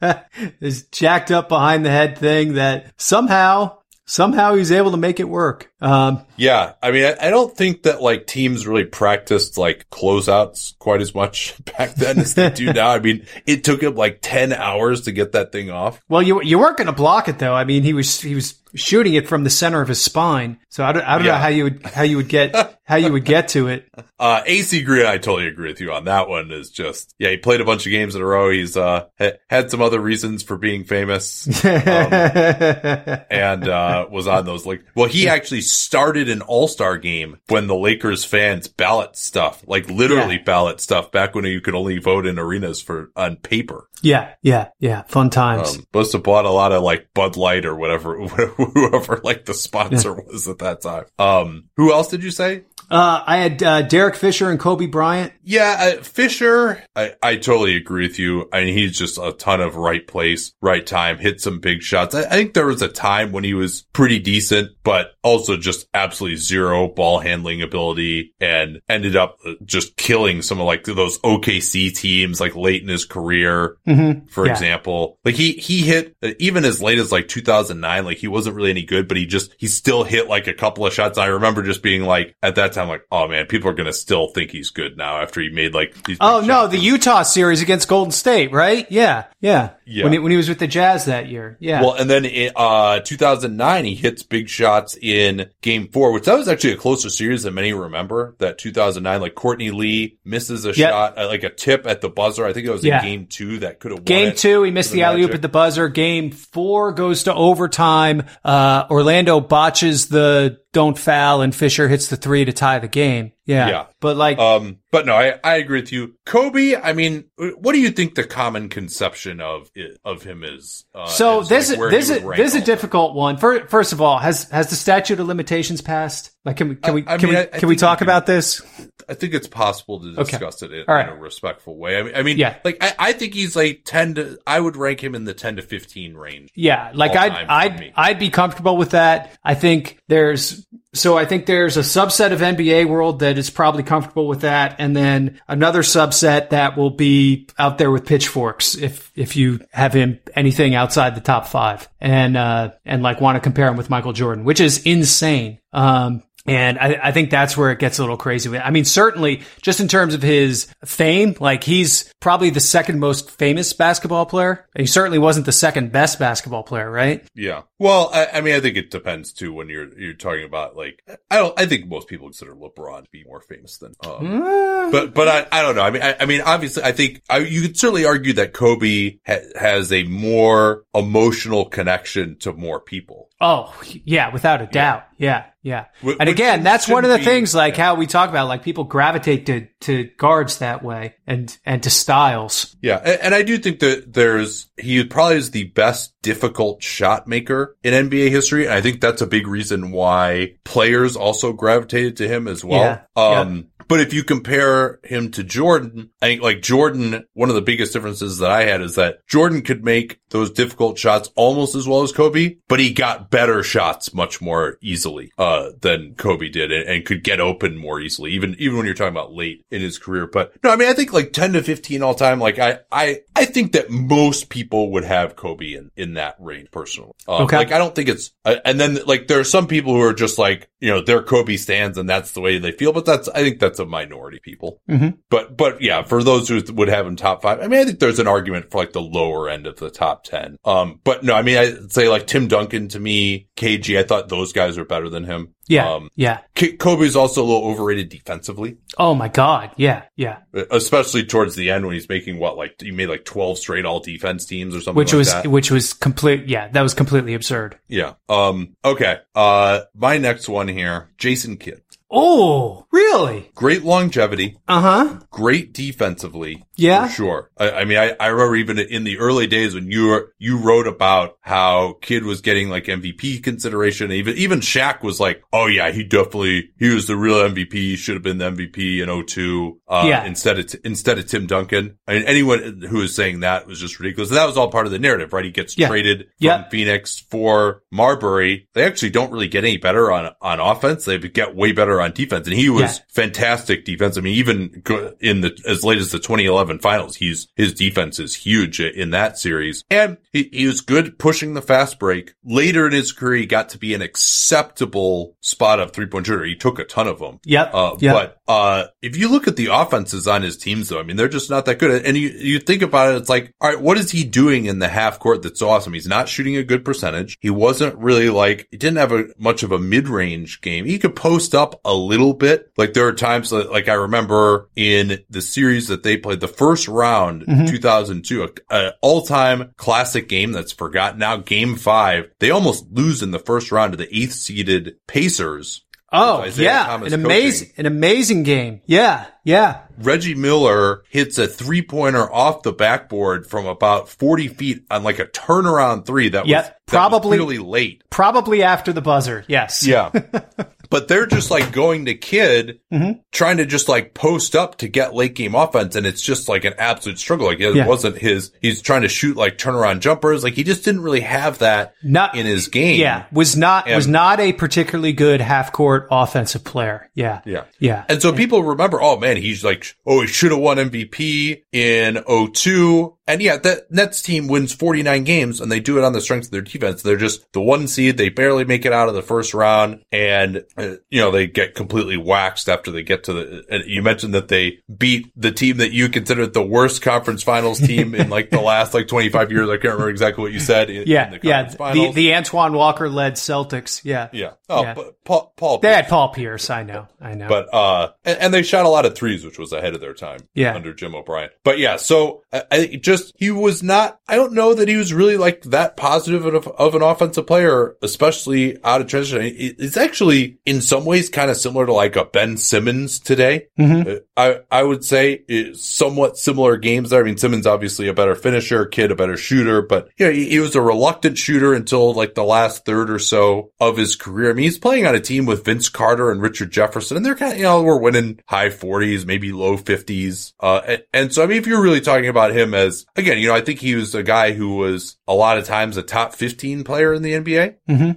[0.60, 5.28] this jacked up behind the head thing that somehow somehow he's able to make it
[5.28, 5.72] work.
[5.80, 10.78] Um, Yeah, I mean, I, I don't think that like teams really practiced like closeouts
[10.78, 12.90] quite as much back then as they do now.
[12.90, 16.00] I mean, it took him like 10 hours to get that thing off.
[16.08, 17.54] well, you you weren't going to block it though.
[17.54, 20.58] I mean, he was he was shooting it from the center of his spine.
[20.68, 23.12] So I don't, I don't know how you would how you would get how you
[23.12, 23.88] would get to it.
[24.22, 27.38] Uh, AC Green, I totally agree with you on that one is just, yeah, he
[27.38, 28.50] played a bunch of games in a row.
[28.50, 31.48] He's, uh, ha- had some other reasons for being famous.
[31.64, 37.74] and uh, was on those like well he actually started an all-star game when the
[37.74, 40.42] lakers fans ballot stuff like literally Yeah.
[40.44, 44.70] ballot stuff back when you could only vote in arenas for on paper yeah, yeah,
[44.80, 45.02] yeah.
[45.02, 45.76] Fun times.
[45.78, 48.16] um, must have bought a lot of like bud light or whatever
[48.74, 51.04] whoever like the sponsor was at that time.
[51.18, 55.32] Um who else did you say Uh, I had uh, Derek Fisher and Kobe Bryant.
[55.42, 58.48] Yeah, uh, Fisher, I, I totally agree with you.
[58.52, 62.14] I mean, he's just a ton of right place, right time, hit some big shots.
[62.14, 65.86] I, I think there was a time when he was pretty decent, but also just
[65.94, 71.18] absolutely zero ball handling ability and ended up uh, just killing some of like those
[71.20, 74.26] OKC teams like late in his career, Mm-hmm.
[74.26, 74.52] for Yeah.
[74.52, 75.18] example.
[75.24, 78.70] Like he, he hit uh, even as late as like 2009, like he wasn't really
[78.70, 81.18] any good, but he just, he still hit like a couple of shots.
[81.18, 83.92] I remember just being like, at that time, like, oh man, people are going to
[83.92, 86.18] still think he's good now after he made like these.
[86.20, 86.72] Oh no, shots.
[86.72, 88.86] the Utah series against Golden State, right?
[88.90, 89.70] Yeah, yeah.
[89.84, 90.04] Yeah.
[90.04, 91.56] When he, when he was with the Jazz that year.
[91.60, 91.82] Yeah.
[91.82, 96.38] Well, and then in uh, 2009, he hits big shots in game four, which that
[96.38, 98.34] was actually a closer series than many remember.
[98.38, 100.76] That 2009, like Courtney Lee misses a Yep.
[100.90, 102.46] shot, uh, like a tip at the buzzer.
[102.46, 103.00] I think it was Yeah.
[103.00, 105.22] in game two that could have won Game it two, he missed for the alley
[105.24, 105.88] oop at the buzzer.
[105.88, 108.22] Game four goes to overtime.
[108.44, 113.32] Uh, Orlando botches the don't foul and Fisher hits the three to tie the game.
[113.44, 113.68] Yeah.
[113.68, 113.86] Yeah.
[114.00, 116.14] But like, Um, but no, I, I agree with you.
[116.26, 119.70] Kobe, I mean, what do you think the common conception of
[120.04, 120.84] of him is?
[120.94, 123.38] Uh, so is, this like, where this is this is a difficult one.
[123.38, 126.30] Fir- First of all, has has the statute of limitations passed?
[126.44, 128.04] Like, can we can we I- I can mean, we I- can we talk we
[128.06, 128.62] can- about this?
[129.08, 130.30] I think it's possible to Okay.
[130.30, 131.08] discuss it in, right.
[131.08, 131.98] in a respectful way.
[131.98, 132.56] I mean, I mean, Yeah.
[132.64, 134.38] like I, I think he's like ten to.
[134.46, 136.50] I would rank him in the ten to fifteen range.
[136.54, 137.92] Yeah, like I'd I'd.
[137.96, 139.32] I'd be comfortable with that.
[139.42, 140.64] I think there's
[140.94, 144.76] so I think there's a subset of NBA world that is probably comfortable with that,
[144.78, 149.94] and then another subset that will be out there with pitchforks if if you have
[149.94, 153.88] him anything outside the top five, and uh and like want to compare him with
[153.88, 155.58] Michael Jordan, which is insane.
[155.72, 158.56] Um, and I, I think that's where it gets a little crazy.
[158.58, 163.30] I mean, certainly just in terms of his fame, like he's probably the second most
[163.30, 164.66] famous basketball player.
[164.76, 167.24] He certainly wasn't the second best basketball player, right?
[167.34, 167.62] Yeah.
[167.78, 171.02] Well, I, I mean, I think it depends too when you're you're talking about like
[171.30, 171.58] I don't.
[171.58, 173.94] I think most people consider LeBron to be more famous than.
[174.04, 175.82] Um, but but I, I don't know.
[175.82, 179.18] I mean I, I mean obviously I think I, you could certainly argue that Kobe
[179.26, 183.28] ha- has a more emotional connection to more people.
[183.42, 183.74] Oh,
[184.04, 185.04] yeah, without a doubt.
[185.18, 185.86] Yeah, yeah.
[186.04, 187.84] Wh- and again, that's one of the be- things like yeah.
[187.84, 191.90] how we talk about like people gravitate to to guards that way and and to
[191.90, 192.76] styles.
[192.80, 197.26] Yeah, and, and I do think that there's he probably is the best difficult shot
[197.26, 202.16] maker in NBA history, and I think that's a big reason why players also gravitated
[202.18, 202.80] to him as well.
[202.80, 207.54] Yeah, Um, But if you compare him to Jordan, I think like Jordan, one of
[207.54, 211.74] the biggest differences that I had is that Jordan could make those difficult shots almost
[211.74, 216.48] as well as Kobe, but he got better shots much more easily, uh, than Kobe
[216.48, 219.64] did and, and could get open more easily, even, even when you're talking about late
[219.70, 220.26] in his career.
[220.26, 223.20] But no, I mean, I think like 10 to 15 all time, like I, I,
[223.34, 227.12] I think that most people would have Kobe in, in that range personally.
[227.26, 227.56] Um, Okay.
[227.56, 230.12] Like I don't think it's, uh, and then like there are some people who are
[230.14, 233.28] just like, you know, they're Kobe stands and that's the way they feel, but that's,
[233.28, 234.80] I think that's a minority people.
[234.88, 235.18] Mhm.
[235.30, 237.98] But, but yeah, for those who would have him top five, I mean, I think
[238.00, 240.56] there's an argument for like the lower end of the top 10.
[240.64, 244.28] Um, but no, I mean, I'd say like Tim Duncan to me, KG, I thought
[244.28, 245.54] those guys are better than him.
[245.68, 245.92] Yeah.
[245.92, 246.40] Um, yeah.
[246.54, 249.70] K- Kobe's also a little overrated defensively, Oh my God.
[249.76, 250.02] Yeah.
[250.16, 250.38] Yeah.
[250.70, 254.00] especially towards the end when he's making what, like, he made like 12 straight all
[254.00, 255.46] defense teams or something Which like was, that.
[255.46, 256.46] which was complete.
[256.48, 256.68] Yeah.
[256.68, 257.78] That was completely absurd.
[257.88, 258.14] Yeah.
[258.28, 259.18] Um, okay.
[259.34, 261.82] Uh, my next one here, Jason Kidd.
[262.14, 263.50] Oh, really?
[263.54, 265.20] Great longevity, Uh huh.
[265.30, 266.62] great defensively.
[266.76, 267.06] Yeah.
[267.08, 267.50] For sure.
[267.58, 270.58] I, I mean, I, I remember even in the early days when you were, you
[270.58, 274.10] wrote about how Kidd was getting like MVP consideration.
[274.12, 277.72] Even, even Shaq was like, oh yeah, he definitely, he was the real MVP.
[277.72, 280.24] He should have been the MVP in 02, uh, Yeah.
[280.24, 281.98] instead of, instead of Tim Duncan.
[282.06, 284.30] I mean, anyone who was saying that was just ridiculous.
[284.30, 285.44] And that was all part of the narrative, right?
[285.44, 285.88] He gets Yeah.
[285.88, 288.68] traded from Phoenix for Marbury.
[288.74, 291.04] They actually don't really get any better on, on offense.
[291.04, 292.46] They get way better on defense.
[292.46, 293.04] And he was Yeah.
[293.08, 294.18] fantastic defense.
[294.18, 294.82] I mean, even
[295.20, 299.38] in the, as late as the 2011 finals, he's, his defense is huge in that
[299.38, 299.84] series.
[299.90, 302.34] And he, he was good pushing the fast break.
[302.44, 306.44] Later in his career, he got to be an acceptable spot up three point shooter.
[306.44, 307.40] He took a ton of them.
[307.44, 307.70] Yep.
[307.74, 308.14] Uh, Yep.
[308.14, 311.28] but, uh, if you look at the offenses on his teams though, I mean, they're
[311.28, 312.04] just not that good.
[312.04, 314.78] And you, you think about it, it's like, all right, what is he doing in
[314.78, 315.92] the half court that's awesome?
[315.92, 317.36] He's not shooting a good percentage.
[317.40, 320.84] He wasn't really like, he didn't have a much of a mid-range game.
[320.84, 322.70] He could post up a little bit.
[322.76, 326.48] Like there are times that, like I remember in the series that they played the
[326.48, 327.66] first round, Mm-hmm.
[327.66, 332.30] 2002, a, a all-time classic game that's forgotten now, game five.
[332.38, 335.84] They almost lose in the first round to the eighth seeded Pacers.
[336.12, 336.94] Oh, yeah.
[336.96, 338.80] An amazing, an amazing game.
[338.86, 339.26] Yeah.
[339.44, 339.80] Yeah.
[339.98, 345.18] Reggie Miller hits a three pointer off the backboard from about 40 feet on like
[345.18, 348.02] a turnaround three that Yep, was that probably- was really late.
[348.10, 349.44] Probably after the buzzer.
[349.48, 349.86] Yes.
[349.86, 350.10] Yeah.
[350.90, 353.20] but they're just like going to Kidd, Mm-hmm.
[353.32, 355.96] trying to just like post up to get late game offense.
[355.96, 357.46] And it's just like an absolute struggle.
[357.46, 357.86] Like it Yeah.
[357.86, 360.44] wasn't his, he's trying to shoot like turnaround jumpers.
[360.44, 363.00] Like he just didn't really have that Not in his game.
[363.00, 363.24] Yeah.
[363.32, 367.08] Was not, was not a particularly good half court offensive player.
[367.14, 367.40] Yeah.
[367.46, 367.64] Yeah.
[367.78, 368.04] Yeah.
[368.08, 372.22] And so people remember, oh man, he's like, oh, he should have won MVP in
[372.54, 373.16] 02.
[373.28, 376.46] And yeah, that Nets team wins 49 games and they do it on the strength
[376.46, 377.02] of their defense.
[377.02, 378.16] They're just the one seed.
[378.16, 381.74] They barely make it out of the first round and, uh, you know, they get
[381.76, 385.76] completely waxed after they get to the, and you mentioned that they beat the team
[385.76, 389.68] that you considered the worst conference finals team in like the last like 25 years.
[389.68, 390.90] I can't remember exactly what you said.
[390.90, 391.26] In, Yeah.
[391.32, 391.62] in the yeah.
[391.68, 394.00] The, the Antoine Walker led Celtics.
[394.04, 394.28] Yeah.
[394.32, 394.54] yeah.
[394.68, 394.94] Oh, Yeah.
[394.94, 396.70] but Paul, Paul, They had Paul Pierce.
[396.70, 397.06] I know.
[397.20, 397.48] I know.
[397.48, 400.14] but uh, and, and they shot a lot of threes, which was ahead of their
[400.14, 400.40] time.
[400.54, 400.74] Yeah.
[400.74, 401.50] under Jim O'Brien.
[401.62, 404.18] But yeah, so I, I just he was not.
[404.26, 407.96] I don't know that he was really like that positive of, of an offensive player,
[408.02, 409.42] especially out of transition.
[409.44, 413.68] It's actually in some ways kind of similar to like a Ben Simmons today.
[413.78, 414.16] Mm-hmm.
[414.36, 417.20] I I would say somewhat similar games there.
[417.20, 420.58] I mean, Simmons obviously a better finisher, Kidd a better shooter, but yeah, he, he
[420.58, 424.50] was a reluctant shooter until like the last third or so of his career.
[424.50, 427.34] I mean, he's playing on a team with Vince Carter and Richard Jefferson, and they're
[427.34, 430.54] kind of you know we're winning high forties, maybe low fifties.
[430.60, 433.48] Uh, and, and so I mean, if you're really talking about him as again, you
[433.48, 436.34] know, I think he was a guy who was a lot of times a top
[436.34, 437.76] fifteen player in the NBA.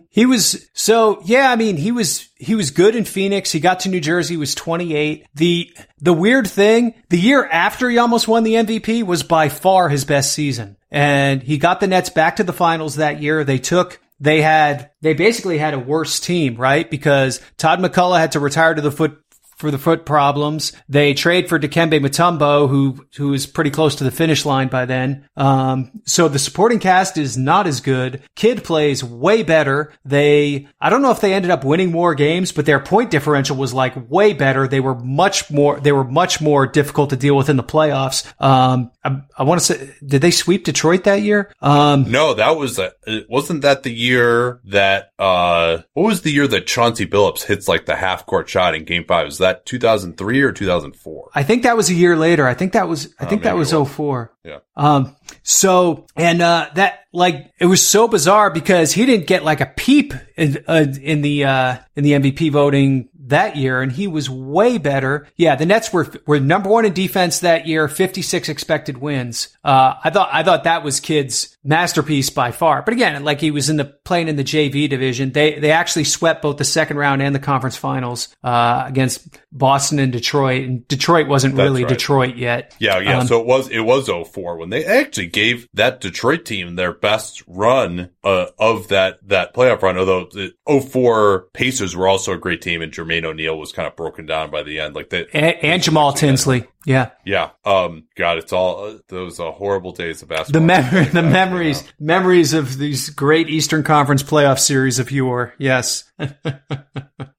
[0.09, 1.51] He was so yeah.
[1.51, 3.51] I mean, he was he was good in Phoenix.
[3.51, 4.37] He got to New Jersey.
[4.37, 5.25] Was 28.
[5.35, 9.89] The the weird thing, the year after he almost won the MVP was by far
[9.89, 13.43] his best season, and he got the Nets back to the finals that year.
[13.43, 14.01] They took.
[14.17, 16.89] They had, they basically had a worse team, right?
[16.89, 19.21] Because Todd MacCulloch had to retire to the foot
[19.55, 20.73] for the foot problems.
[20.89, 24.85] They trade for Dikembe Mutombo, who who is pretty close to the finish line by
[24.85, 25.27] then.
[25.35, 28.21] Um, so the supporting cast is not as good.
[28.35, 29.93] Kidd plays way better.
[30.03, 33.55] They I don't know if they ended up winning more games, but their point differential
[33.55, 34.67] was like way better.
[34.67, 38.25] They were much more they were much more difficult to deal with in the playoffs.
[38.41, 41.53] Um, I, I want to say, did they sweep Detroit that year?
[41.61, 42.93] Um, No, that was a,
[43.29, 47.85] wasn't that the year that uh what was the year that Chauncey Billups hits like
[47.85, 49.25] the half court shot in game five?
[49.25, 51.29] Was that 2003 or 2004?
[51.35, 52.47] I think that was a year later.
[52.47, 53.89] I think that was I think that was was.
[53.89, 54.31] 04.
[54.43, 54.59] Yeah.
[54.75, 59.61] Um, so, and, uh, that, like, it was so bizarre because he didn't get like
[59.61, 64.07] a peep in, uh, in the, uh, in the MVP voting that year and he
[64.07, 65.27] was way better.
[65.35, 69.49] Yeah, the Nets were were number 1 in defense that year, 56 expected wins.
[69.63, 72.81] Uh I thought I thought that was Kidd's masterpiece by far.
[72.81, 75.31] But again, like he was in the playing in the JV division.
[75.31, 79.99] They they actually swept both the second round and the conference finals uh against Boston
[79.99, 80.65] and Detroit.
[80.65, 81.89] And Detroit wasn't That's really right.
[81.89, 82.75] Detroit yet.
[82.79, 83.19] Yeah, yeah.
[83.19, 86.93] Um, so it was it was 04 when they actually gave that Detroit team their
[86.93, 89.97] best run uh, of that that playoff run.
[89.97, 93.95] Although the 04 Pacers were also a great team, and Jermaine O'Neal was kind of
[93.95, 94.95] broken down by the end.
[94.95, 96.67] Like they, and, and Jamaal Tinsley.
[96.85, 97.09] Yeah.
[97.25, 97.49] yeah.
[97.65, 100.61] Um, God, it's all uh, those uh, horrible days of The basketball.
[100.63, 105.53] mem- Like the memories, you memories of these great Eastern Conference playoff series of yore.
[105.57, 106.03] Yes.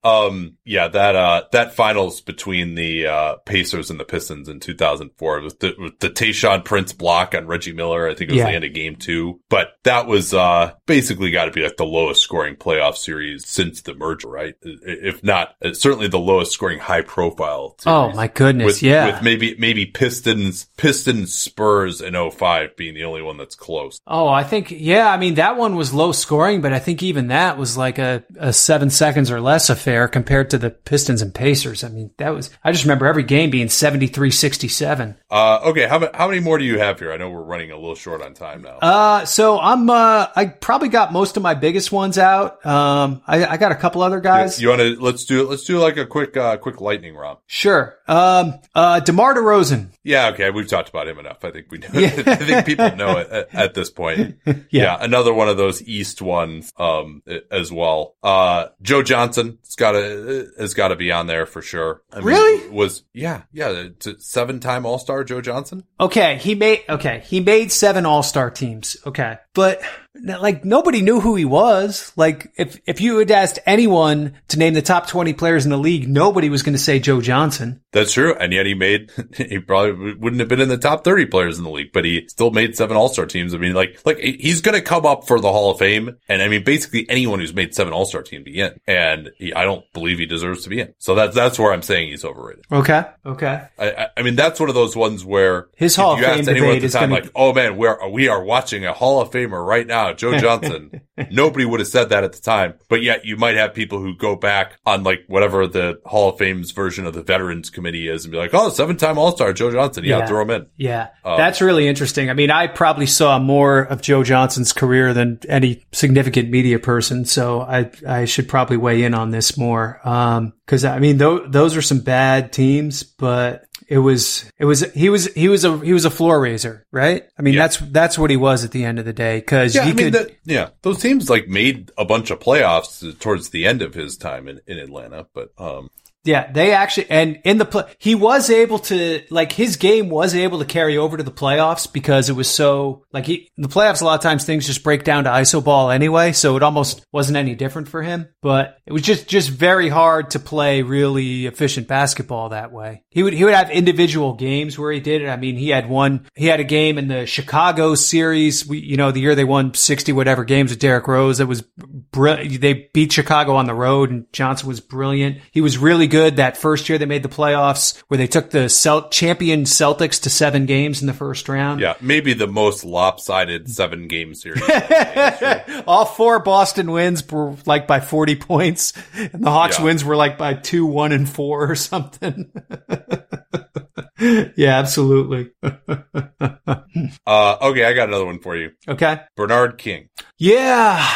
[0.04, 5.40] Um, yeah, that uh that finals between the uh Pacers and the Pistons in 2004
[5.40, 8.08] with the with the Tayshaun Prince block on Reggie Miller.
[8.08, 8.46] I think it was Yeah.
[8.50, 11.84] the end of game two, but that was uh basically got to be like the
[11.84, 14.54] lowest scoring playoff series since the merger, right?
[14.62, 17.76] If not, certainly the lowest scoring high profile.
[17.84, 18.66] Oh my goodness.
[18.66, 19.06] With, yeah.
[19.06, 24.00] with maybe maybe maybe Pistons Pistons Spurs in 05 being the only one that's close.
[24.06, 27.28] Oh, I think, yeah, I mean, that one was low scoring, but I think even
[27.28, 31.34] that was like a, a seven seconds or less affair compared to the Pistons and
[31.34, 31.84] Pacers.
[31.84, 35.16] I mean, that was, I just remember every game being 73 67.
[35.30, 37.12] Uh, okay, how, how many more do you have here?
[37.12, 38.78] I know we're running a little short on time now.
[38.78, 42.64] Uh, so I'm, uh, I probably got most of my biggest ones out.
[42.64, 44.60] Um, I, I got a couple other guys.
[44.60, 47.38] You want to let's do let's do like a quick uh quick lightning round.
[47.46, 47.96] Sure.
[48.08, 49.88] Um, uh, DeMar DeRozan.
[50.06, 51.44] Yeah, okay, we've talked about him enough.
[51.44, 51.88] I think we know.
[51.94, 54.36] I think people know it at, at this point.
[54.70, 54.96] Yeah.
[55.00, 58.14] another one of those East ones um as well.
[58.22, 62.02] Uh Joe Johnson has got to has got to be on there for sure.
[62.12, 62.68] I mean, Really?
[62.70, 63.88] Was yeah, yeah,
[64.18, 65.84] seven time All-Star Joe Johnson?
[66.00, 68.96] Okay, he made okay, he made seven all-star teams.
[69.06, 69.38] Okay.
[69.54, 69.82] But
[70.22, 72.12] like nobody knew who he was.
[72.16, 75.78] Like if if you had asked anyone to name the top 20 players in the
[75.78, 77.80] league, nobody was going to say Joe Johnson.
[77.92, 78.34] That's true.
[78.34, 81.64] And yet he made, he probably wouldn't have been in the top 30 players in
[81.64, 83.54] the league, but he still made seven All-Star teams.
[83.54, 86.16] I mean, like, like he's going to come up for the Hall of Fame.
[86.28, 88.78] And I mean, basically anyone who's made seven All-Star team be in.
[88.86, 90.94] And he, I don't believe he deserves to be in.
[90.98, 92.64] So that's, that's where I'm saying he's overrated.
[92.70, 93.04] Okay.
[93.24, 93.62] Okay.
[93.78, 96.24] I, I, I mean, that's one of those ones where His if Hall of you
[96.26, 98.42] Fame asked anyone debate at the is time, gonna- like, oh man, we're, we are
[98.42, 101.00] watching a Hall of Famer right now, Joe Johnson.
[101.30, 104.14] Nobody would have said that at the time, but yet you might have people who
[104.16, 108.24] go back on like whatever the Hall of Fame's version of the Veterans Committee is
[108.26, 109.85] and be like, oh, seven time All Star Joe Johnson.
[110.04, 110.26] Yeah, Yeah.
[110.26, 110.66] throw him in.
[110.76, 111.08] Yeah.
[111.24, 112.30] That's really interesting.
[112.30, 117.24] I mean, I probably saw more of Joe Johnson's career than any significant media person,
[117.24, 120.00] so I I should probably weigh in on this more.
[120.06, 124.80] Um cuz I mean, tho- those are some bad teams, but it was it was
[124.94, 127.22] he was he was a he was a floor raiser, right?
[127.38, 127.62] I mean, Yeah.
[127.62, 129.96] that's that's what he was at the end of the day cuz Yeah, I mean,
[129.96, 133.94] could that, yeah, those teams like made a bunch of playoffs towards the end of
[133.94, 135.88] his time in, in Atlanta, but, um,
[136.26, 140.34] Yeah, they actually, and in the play, he was able to, like, his game was
[140.34, 144.02] able to carry over to the playoffs because it was so, like, he, the playoffs,
[144.02, 147.06] a lot of times things just break down to ISO ball anyway, so it almost
[147.12, 151.46] wasn't any different for him, but it was just, just very hard to play really
[151.46, 153.04] efficient basketball that way.
[153.10, 155.28] He would, he would have individual games where he did it.
[155.28, 158.96] I mean, he had one, he had a game in the Chicago series, we, you
[158.96, 161.38] know, the year they won 60 whatever games with Derrick Rose.
[161.38, 165.38] It was, br- they beat Chicago on the road and Johnson was brilliant.
[165.52, 168.68] He was really good that first year they made the playoffs where they took the
[168.68, 171.80] Celt- champion Celtics to seven games in the first round.
[171.80, 174.62] yeah, maybe the most lopsided seven game series.
[175.86, 179.84] All four Boston wins were like by 40 points and the Hawks Yeah.
[179.84, 182.50] wins were like by two, one and four or something.
[184.18, 185.50] yeah, absolutely.
[185.62, 188.70] uh, okay, I got another one for you.
[188.88, 189.20] okay.
[189.36, 190.08] Bernard King.
[190.38, 191.06] Yeah.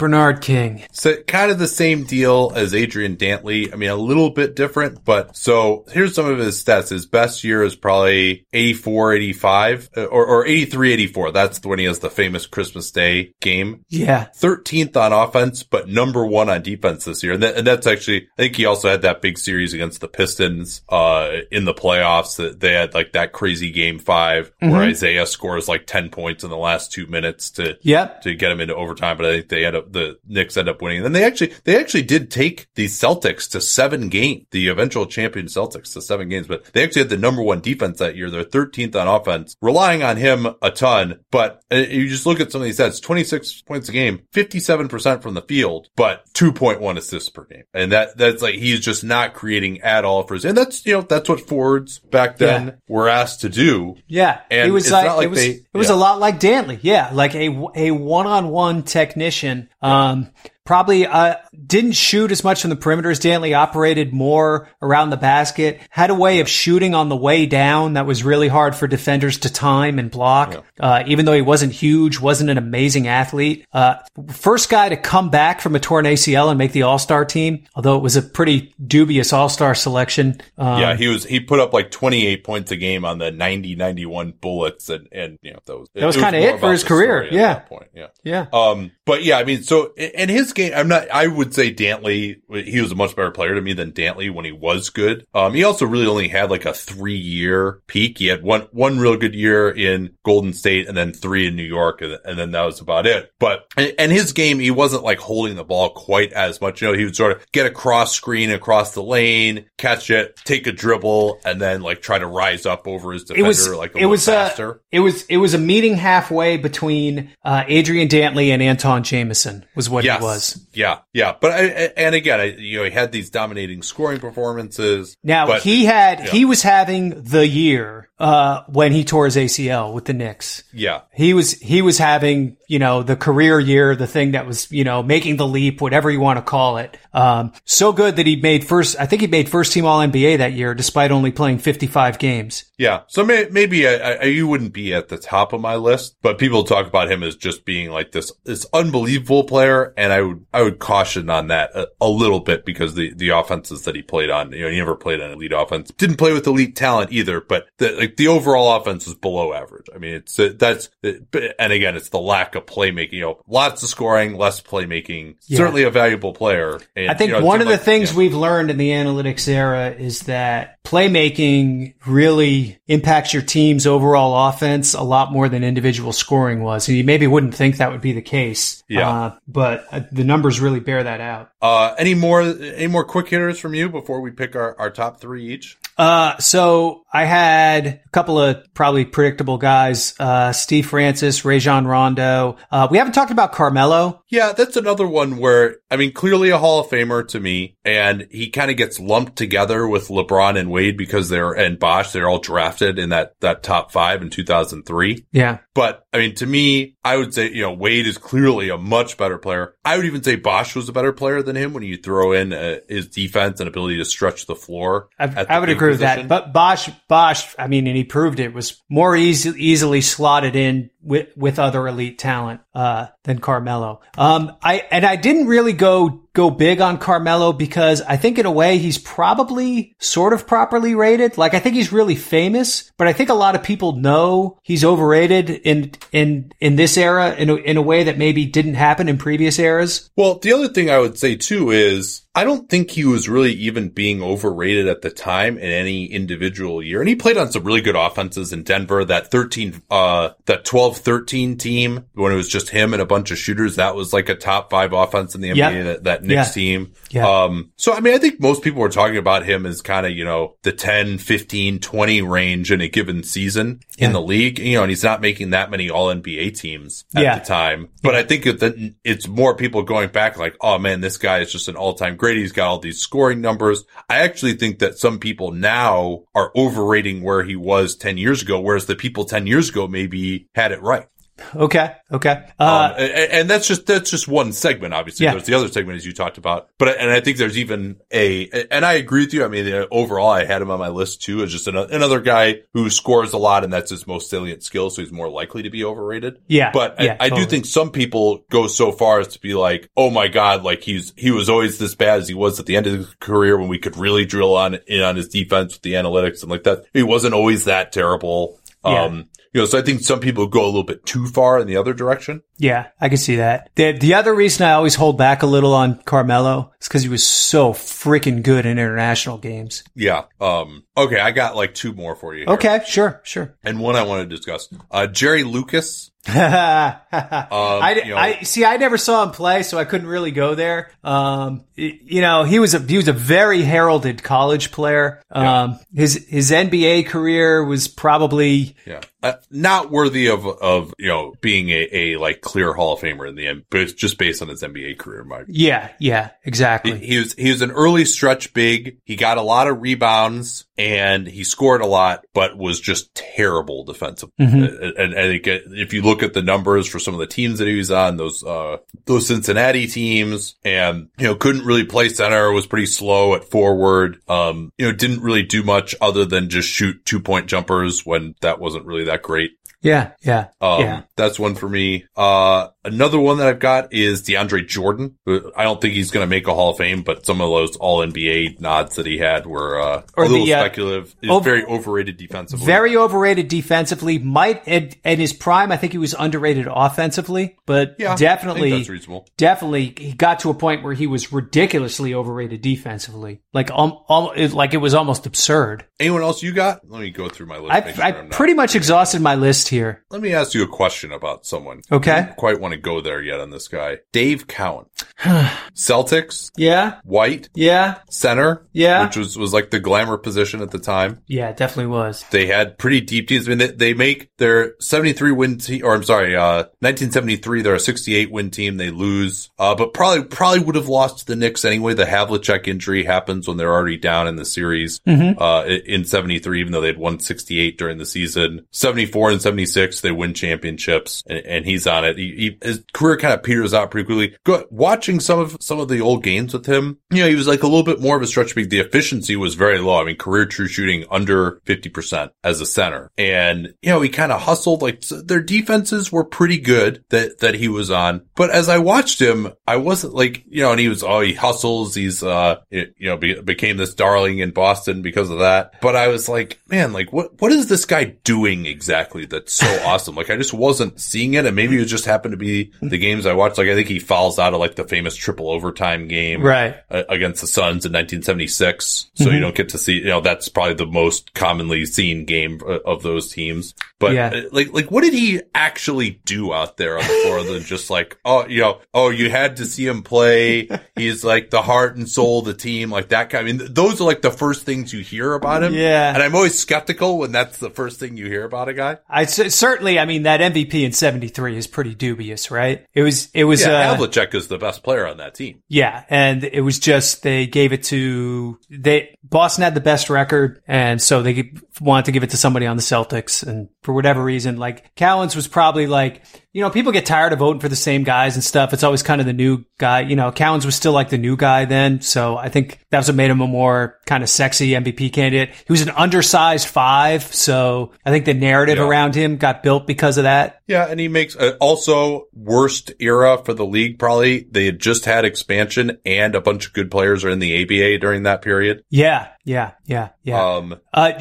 [0.00, 0.82] Bernard King.
[0.92, 3.70] So kind of the same deal as Adrian Dantley.
[3.72, 6.88] I mean, a little bit different, but so here's some of his stats.
[6.88, 11.32] His best year is probably 84, 85 uh, or, or 83, 84.
[11.32, 13.84] That's when he has the famous Christmas Day game.
[13.88, 14.28] Yeah.
[14.38, 17.34] 13th on offense, but number one on defense this year.
[17.34, 20.08] And, that, and that's actually, I think he also had that big series against the
[20.08, 25.26] Pistons, uh, in the playoffs that they had like that crazy game 5 where Isiah
[25.26, 28.22] scores like 10 points in the last two minutes to, Yep.
[28.22, 29.16] to get him into overtime.
[29.16, 30.98] But I think they had a, the Knicks end up winning.
[30.98, 35.06] And then they actually, they actually did take the Celtics to seven games, the eventual
[35.06, 38.30] champion Celtics to seven games, but they actually had the number one defense that year.
[38.30, 41.20] They're 13th on offense, relying on him a ton.
[41.30, 45.22] But uh, you just look at some of these stats, 26 points a game, 57%
[45.22, 47.64] from the field, but 2.1 assists per game.
[47.74, 50.94] And that, that's like, he's just not creating at all for his, and that's, you
[50.94, 52.72] know, that's what forwards back then Yeah.
[52.88, 53.96] were asked to do.
[54.06, 55.94] Yeah, And it was like, not like it was they- it was yeah.
[55.94, 56.78] a lot like Dantley.
[56.82, 59.68] Yeah, like a a one on one technician.
[59.82, 60.28] Um,
[60.64, 63.56] probably uh didn't shoot as much from the perimeter as Dantley.
[63.56, 65.80] Operated more around the basket.
[65.90, 69.38] Had a way of shooting on the way down that was really hard for defenders
[69.40, 70.64] to time and block.
[70.78, 73.66] Uh, even though he wasn't huge, wasn't an amazing athlete.
[73.72, 73.96] Uh,
[74.32, 77.64] first guy to come back from a torn ACL and make the All Star team.
[77.74, 80.40] Although it was a pretty dubious All Star selection.
[80.56, 83.76] Um, yeah, he was, he put up like 28 points a game on the 90,
[83.76, 84.88] 91 bullets.
[84.88, 87.28] And, and, you know, that was, That was kinda more it for his career.
[87.30, 87.60] Yeah.
[87.60, 87.88] point.
[87.94, 88.08] Yeah.
[88.22, 88.46] yeah.
[88.52, 92.40] Um, but yeah, I mean, so in his game, I'm not, I would say Dantley,
[92.64, 95.26] he was a much better player to me than Dantley when he was good.
[95.34, 98.18] Um, he also really only had like a three year peak.
[98.18, 101.64] He had one, one real good year in Golden State and then three in New
[101.64, 102.02] York.
[102.02, 103.32] And, and then that was about it.
[103.38, 106.80] But, and and his game, he wasn't like holding the ball quite as much.
[106.80, 110.36] You know, he would sort of get a cross screen across the lane, catch it,
[110.44, 113.68] take a dribble, and then like try to rise up over his defender it was
[113.74, 114.74] like a it was faster.
[114.76, 119.64] uh, it was it was a meeting halfway between uh, Adrian Dantley and Antawn Jamison
[119.74, 120.18] was what Yes.
[120.18, 120.66] he was.
[120.72, 121.29] Yeah, yeah.
[121.40, 125.16] But I, I- and again, I, you know, he had these dominating scoring performances.
[125.22, 126.26] Now but, he had yeah.
[126.30, 130.64] he was having the year uh, when he tore his ACL with the Knicks.
[130.72, 134.70] yeah, He was he was having you know the career year, the thing that was
[134.70, 136.96] you know making the leap, whatever you want to call it.
[137.12, 138.96] Um, so good that he made first.
[138.98, 142.20] I think he made first team All NBA that year, despite only playing fifty five
[142.20, 142.70] games.
[142.78, 143.02] yeah.
[143.08, 146.38] So may, maybe I, I, you wouldn't be at the top of my list, but
[146.38, 150.46] people talk about him as just being like this this unbelievable player, and I would
[150.54, 154.02] I would caution on that a, a little bit because the the offenses that he
[154.02, 157.10] played on, you know, he never played on elite offense, didn't play with elite talent
[157.10, 159.86] either, but the like the overall offense was below average.
[159.92, 163.12] I mean, it's uh, that's and again, it's the lack of playmaking.
[163.12, 165.36] You know, lots of scoring, less playmaking.
[165.46, 165.58] Yeah.
[165.58, 166.80] Certainly a valuable player.
[166.94, 168.18] And, I think you know, one of seemed the things yeah.
[168.18, 174.94] we've learned in the analytics era is that playmaking really impacts your team's overall offense
[174.94, 176.88] a lot more than individual scoring was.
[176.88, 178.82] And you maybe wouldn't think that would be the case.
[178.88, 179.08] Yeah.
[179.08, 181.50] Uh, but uh, the numbers really bear that out.
[181.62, 185.20] Uh, any more, any more quick hitters from you before we pick our, our top
[185.20, 185.78] three each?
[186.00, 192.56] Uh, so I had a couple of probably predictable guys, uh, Steve Francis, Rajon Rondo.
[192.70, 194.22] Uh, we haven't talked about Carmelo.
[194.30, 198.26] Yeah, that's another one where, I mean, clearly a Hall of Famer to me, and
[198.30, 202.30] he kind of gets lumped together with LeBron and Wade because they're, and Bosh, they're
[202.30, 205.26] all drafted in that, that top five in 2003.
[205.32, 205.58] Yeah.
[205.74, 209.16] But I mean, to me, I would say, you know, Wade is clearly a much
[209.16, 209.74] better player.
[209.84, 212.52] I would even say Bosh was a better player than him when you throw in
[212.52, 215.08] uh, his defense and ability to stretch the floor.
[215.18, 216.26] I, the I would agree with that.
[216.26, 220.90] But Bosh, Bosh, I mean, and he proved it was more easy, easily slotted in
[221.02, 224.00] with, with other elite talent, uh, than Carmelo.
[224.16, 228.46] Um, I, and I didn't really go, go big on Carmelo because I think in
[228.46, 231.36] a way he's probably sort of properly rated.
[231.36, 234.84] Like I think he's really famous, but I think a lot of people know he's
[234.84, 239.08] overrated in, in, in this era in a, in a way that maybe didn't happen
[239.08, 240.10] in previous eras.
[240.16, 243.52] Well, the other thing I would say too is I don't think he was really
[243.54, 247.00] even being overrated at the time in any individual year.
[247.00, 249.04] And he played on some really good offenses in Denver.
[249.04, 253.38] That 13, uh, that 12-13 team when it was just him and a bunch of
[253.38, 255.82] shooters, that was like a top five offense in the NBA, Yeah.
[255.84, 256.62] that, that Knicks Yeah.
[256.62, 256.92] team.
[257.10, 257.26] Yeah.
[257.44, 260.12] Um, so I mean, I think most people were talking about him as kind of,
[260.12, 264.74] you know, the 10, 15, 20 range in a given season in the league, you
[264.76, 267.38] know, and he's not making that many all NBA teams at Yeah.
[267.38, 267.88] the time.
[268.02, 271.50] But I think that it's more people going back like, oh man, this guy is
[271.52, 272.36] just an all time great.
[272.36, 273.84] He's got all these scoring numbers.
[274.08, 278.60] I actually think that some people now are overrating where he was 10 years ago,
[278.60, 281.06] whereas the people 10 years ago maybe had it right.
[281.54, 281.92] Okay.
[282.12, 282.30] Okay.
[282.30, 284.94] Um, Uh, and, and that's just that's just one segment.
[284.94, 285.32] Obviously, Yeah.
[285.32, 286.68] there's the other segment as you talked about.
[286.78, 289.44] But and I think there's even a and I agree with you.
[289.44, 292.60] I mean, overall, I had him on my list too as just an, another guy
[292.72, 295.70] who scores a lot, and that's his most salient skill, so he's more likely to
[295.70, 296.38] be overrated.
[296.46, 299.54] Yeah, but yeah, I, I do think some people go so far as to be
[299.54, 302.66] like, "Oh my god, like he's he was always this bad as he was at
[302.66, 305.74] the end of his career when we could really drill on in on his defense
[305.74, 306.84] with the analytics and like that.
[306.92, 309.04] He wasn't always that terrible." Yeah.
[309.04, 311.66] Um, you know, so I think some people go a little bit too far in
[311.66, 312.42] the other direction.
[312.56, 313.70] Yeah, I can see that.
[313.74, 317.08] The the other reason I always hold back a little on Carmelo is because he
[317.08, 319.82] was so freaking good in international games.
[319.94, 320.24] Yeah.
[320.40, 321.18] Um, okay.
[321.18, 322.44] I got like two more for you.
[322.44, 322.54] here.
[322.54, 323.56] Okay, sure, sure.
[323.64, 324.68] And one I want to discuss.
[324.90, 328.64] Uh, Jerry Lucas I, you know- I see.
[328.64, 330.90] I never saw him play, so I couldn't really go there.
[331.02, 335.22] Um, you know, he was a he was a very heralded college player.
[335.30, 339.00] Um, his his NBA career was probably Yeah.
[339.22, 343.28] Uh, not worthy of, of, you know, being a, a like clear Hall of Famer
[343.28, 345.44] in the end, but it's just based on his NBA career, Mike.
[345.48, 346.98] yeah, yeah, exactly.
[346.98, 348.98] He was he was an early stretch big.
[349.04, 353.84] He got a lot of rebounds and he scored a lot, but was just terrible
[353.84, 354.32] defensively.
[354.40, 354.62] Mm-hmm.
[354.82, 357.58] And, and I think if you look at the numbers for some of the teams
[357.58, 362.08] that he was on, those uh those Cincinnati teams, and you know couldn't really play
[362.08, 364.22] center, was pretty slow at forward.
[364.26, 368.34] Um, you know didn't really do much other than just shoot two point jumpers when
[368.40, 369.52] that wasn't really that great.
[369.82, 371.02] Yeah, yeah, Um, yeah.
[371.16, 372.04] that's one for me.
[372.16, 375.16] Uh, another one that I've got is DeAndre Jordan.
[375.26, 377.76] I don't think he's going to make a Hall of Fame, but some of those
[377.76, 381.14] all NBA nods that he had were, uh, a little the, uh, speculative.
[381.20, 382.66] He's over- very overrated defensively.
[382.66, 384.18] Very overrated defensively.
[384.18, 388.88] Might at, at his prime, I think he was underrated offensively, but yeah, definitely, that's
[388.88, 389.26] reasonable.
[389.36, 393.40] definitely, he got to a point where he was ridiculously overrated defensively.
[393.52, 395.84] Like, um, um, it, like it was almost absurd.
[395.98, 396.80] Anyone else you got?
[396.88, 397.72] Let me go through my list.
[397.72, 400.04] I, sure I pretty much exhausted my list here.
[400.10, 401.82] Let me ask you a question about someone.
[401.90, 402.12] Okay.
[402.12, 403.98] I don't quite want to go there yet on this guy.
[404.12, 404.88] Dave Cowens.
[405.74, 408.66] Celtics, Yeah, White, yeah, center.
[408.72, 409.06] Yeah.
[409.06, 411.22] Which was, was like the glamour position at the time.
[411.26, 411.48] yeah.
[411.50, 412.24] it Definitely was.
[412.30, 413.46] They had pretty deep teams.
[413.46, 417.74] I mean, they, they make their 73 win team, or I'm sorry, uh, 1973, they're
[417.74, 418.76] a 68 win team.
[418.78, 421.92] They lose, uh, but probably, probably would have lost to the Knicks anyway.
[421.94, 426.72] The Havlicek injury happens when they're already down in the series, uh, in 73, even
[426.72, 428.66] though they had won 68 during the season.
[428.70, 432.18] 74 and 76, they win championships and, and he's on it.
[432.18, 434.36] He, he, his career kind of peters out pretty quickly.
[434.44, 437.48] Go, watching some of, some of the old games with him, you know, he was
[437.48, 438.70] like a little bit more of a stretch big.
[438.70, 440.00] The efficiency was very low.
[440.00, 443.10] I mean, career true shooting under 50% as a center.
[443.16, 447.54] And, you know, he kind of hustled, like their defenses were pretty good that, that
[447.54, 448.22] he was on.
[448.34, 451.34] But as I watched him, I wasn't like, you know, and he was, oh, he
[451.34, 451.94] hustles.
[451.94, 455.80] He's, uh, it, you know, be, became this darling in Boston because of that.
[455.80, 459.66] But I was like, man, like what, what is this guy doing exactly that's so
[459.84, 460.14] awesome?
[460.14, 461.44] Like I just wasn't seeing it.
[461.46, 463.58] And maybe it just happened to be the games I watched.
[463.58, 466.76] Like I think he fouls out of like the famous triple overtime game Right.
[466.90, 469.10] uh, against the Suns in 1976.
[469.14, 472.60] So you don't get to see, you know, that's probably the most commonly seen game
[472.66, 473.74] uh, of those teams.
[473.98, 474.28] But Yeah.
[474.34, 477.64] uh, like, like what did he actually do out there on the floor other than
[477.64, 480.68] just like, oh, you know, oh, you had to see him play.
[480.96, 483.40] He's like the heart and soul of the team, like that kind.
[483.40, 485.74] I mean, th- those are like the first things you hear about him.
[485.74, 486.12] Yeah.
[486.14, 488.98] And I'm always skeptical when that's the first thing you hear about a guy.
[489.08, 492.86] I certainly, I mean, that MVP in '73 is pretty dubious, right?
[492.94, 495.62] It was, it was, Yeah, uh, Havlicek is the best player on that team.
[495.68, 500.62] yeah, and it was just they gave it to they Boston had the best record,
[500.66, 504.22] and so they wanted to give it to somebody on the Celtics, and for whatever
[504.22, 506.22] reason, like Cowens was probably like,
[506.52, 508.72] you know, people get tired of voting for the same guys and stuff.
[508.72, 510.32] It's always kind of the new guy, you know.
[510.32, 513.40] Cowens was still like the new guy then, so I think that's what made him
[513.40, 515.50] a more kind of sexy MVP candidate.
[515.66, 518.84] He was an undersized five, so I think the narrative Yeah.
[518.88, 520.60] around him got built because of that.
[520.66, 523.98] Yeah, and he makes uh, also worst era for the league.
[523.98, 527.62] Probably they had just had expansion, and a bunch of good players are in the
[527.62, 528.82] ABA during that period.
[528.90, 530.54] Yeah, yeah, yeah, yeah.
[530.56, 531.12] Um, Uh,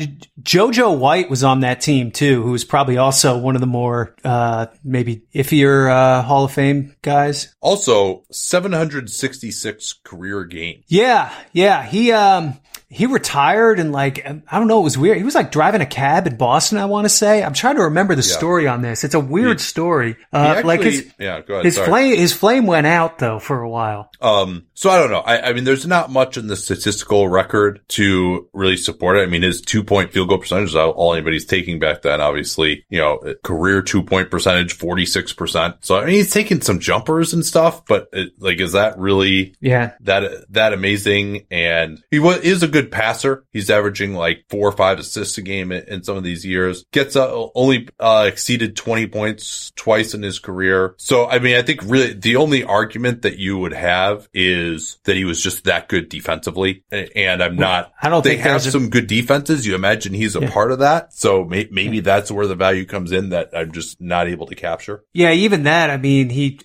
[0.42, 4.16] JoJo White was on that team too, who was probably also one of the more
[4.24, 7.54] uh, maybe iffier uh, Hall of Fame guys.
[7.62, 10.84] also, 766 career games.
[10.88, 11.84] Yeah, yeah.
[11.84, 12.58] He um
[12.92, 15.18] he retired and like I don't know, it was weird.
[15.18, 16.78] He was like driving a cab in Boston.
[16.80, 17.44] I want to say.
[17.44, 19.04] I'm trying to remember the story on this.
[19.04, 20.14] It's a weird story.
[20.14, 21.66] He Uh, actually- like his yeah, go ahead.
[21.66, 21.88] his sorry.
[21.88, 24.10] flame his flame went out though for a while.
[24.22, 25.20] Um, so I don't know.
[25.20, 29.24] I, I mean, there's not much in the statistical record to really support it.
[29.24, 32.86] I mean, his two point field goal percentage is all, anybody's taking back then, obviously,
[32.88, 35.80] you know, career two point percentage, 46%.
[35.82, 39.54] So I mean, he's taking some jumpers and stuff, but it, like, is that really
[39.60, 41.48] Yeah, that, that amazing?
[41.52, 43.44] And he was, is a good passer.
[43.52, 46.86] He's averaging like four or five assists a game in, in some of these years.
[46.94, 50.96] Gets uh, only, uh, exceeded 20 points twice in his career.
[51.00, 54.69] So, I mean, I think really the only argument that you would have is
[55.04, 56.84] that he was just that good defensively.
[56.92, 59.66] And I'm not, I don't they think have there's a- some good defenses.
[59.66, 61.14] You imagine he's a part of that.
[61.14, 64.56] So may, maybe that's where the value comes in that I'm just not able to
[64.56, 65.04] capture.
[65.14, 65.32] yeah.
[65.32, 65.90] Even that.
[65.90, 66.60] I mean, he.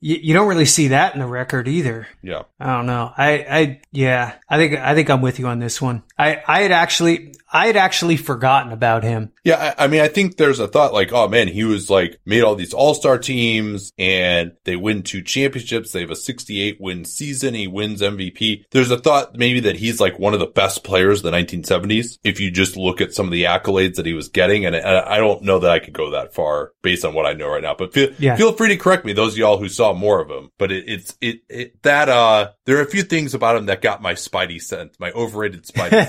[0.00, 2.06] You, you don't really see that in the record either.
[2.22, 2.42] Yeah.
[2.60, 3.10] I don't know.
[3.16, 6.02] I, I, yeah, I think, I think I'm with you on this one.
[6.18, 9.32] I, I had actually, I had actually forgotten about him.
[9.44, 12.18] Yeah, I, I mean, I think there's a thought like, oh man, he was like
[12.24, 15.92] made all these all star teams and they win two championships.
[15.92, 17.52] They have a 68 win season.
[17.52, 18.64] He wins MVP.
[18.70, 22.18] There's a thought maybe that he's like one of the best players of the 1970s.
[22.24, 24.86] If you just look at some of the accolades that he was getting, and, and
[24.86, 27.62] I don't know that I could go that far based on what I know right
[27.62, 28.36] now, but feel, Yeah.
[28.36, 30.48] feel free to correct me, those of y'all who saw more of him.
[30.58, 33.82] But it, it's, it, it, that, uh, there are a few things about him that
[33.82, 36.08] got my spidey sense, my overrated spidey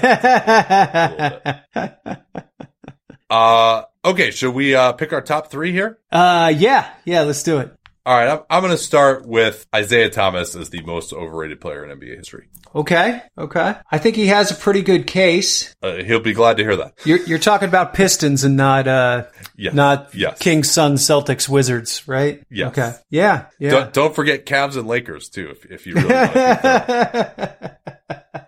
[1.75, 2.05] sense.
[3.29, 4.31] Uh, okay.
[4.31, 5.99] Should we, uh, pick our top three here?
[6.11, 7.73] uh, yeah, yeah, let's do it.
[8.07, 8.27] All right.
[8.29, 12.15] I'm, I'm going to start with Isiah Thomas as the most overrated player in NBA
[12.17, 12.47] history.
[12.75, 13.75] Okay, okay.
[13.89, 15.73] I think he has a pretty good case.
[15.81, 16.93] Uh, he'll be glad to hear that.
[17.05, 19.23] You're you're talking about Pistons and not uh
[19.55, 19.73] Yes.
[19.73, 20.37] not Yes.
[20.39, 22.43] Kings, Suns, Celtics, Wizards, right?
[22.51, 22.67] Yeah.
[22.67, 22.91] Okay.
[23.09, 23.45] Yeah.
[23.59, 23.69] Yeah.
[23.71, 27.77] Don't, don't forget Cavs and Lakers too, if, if you really want to.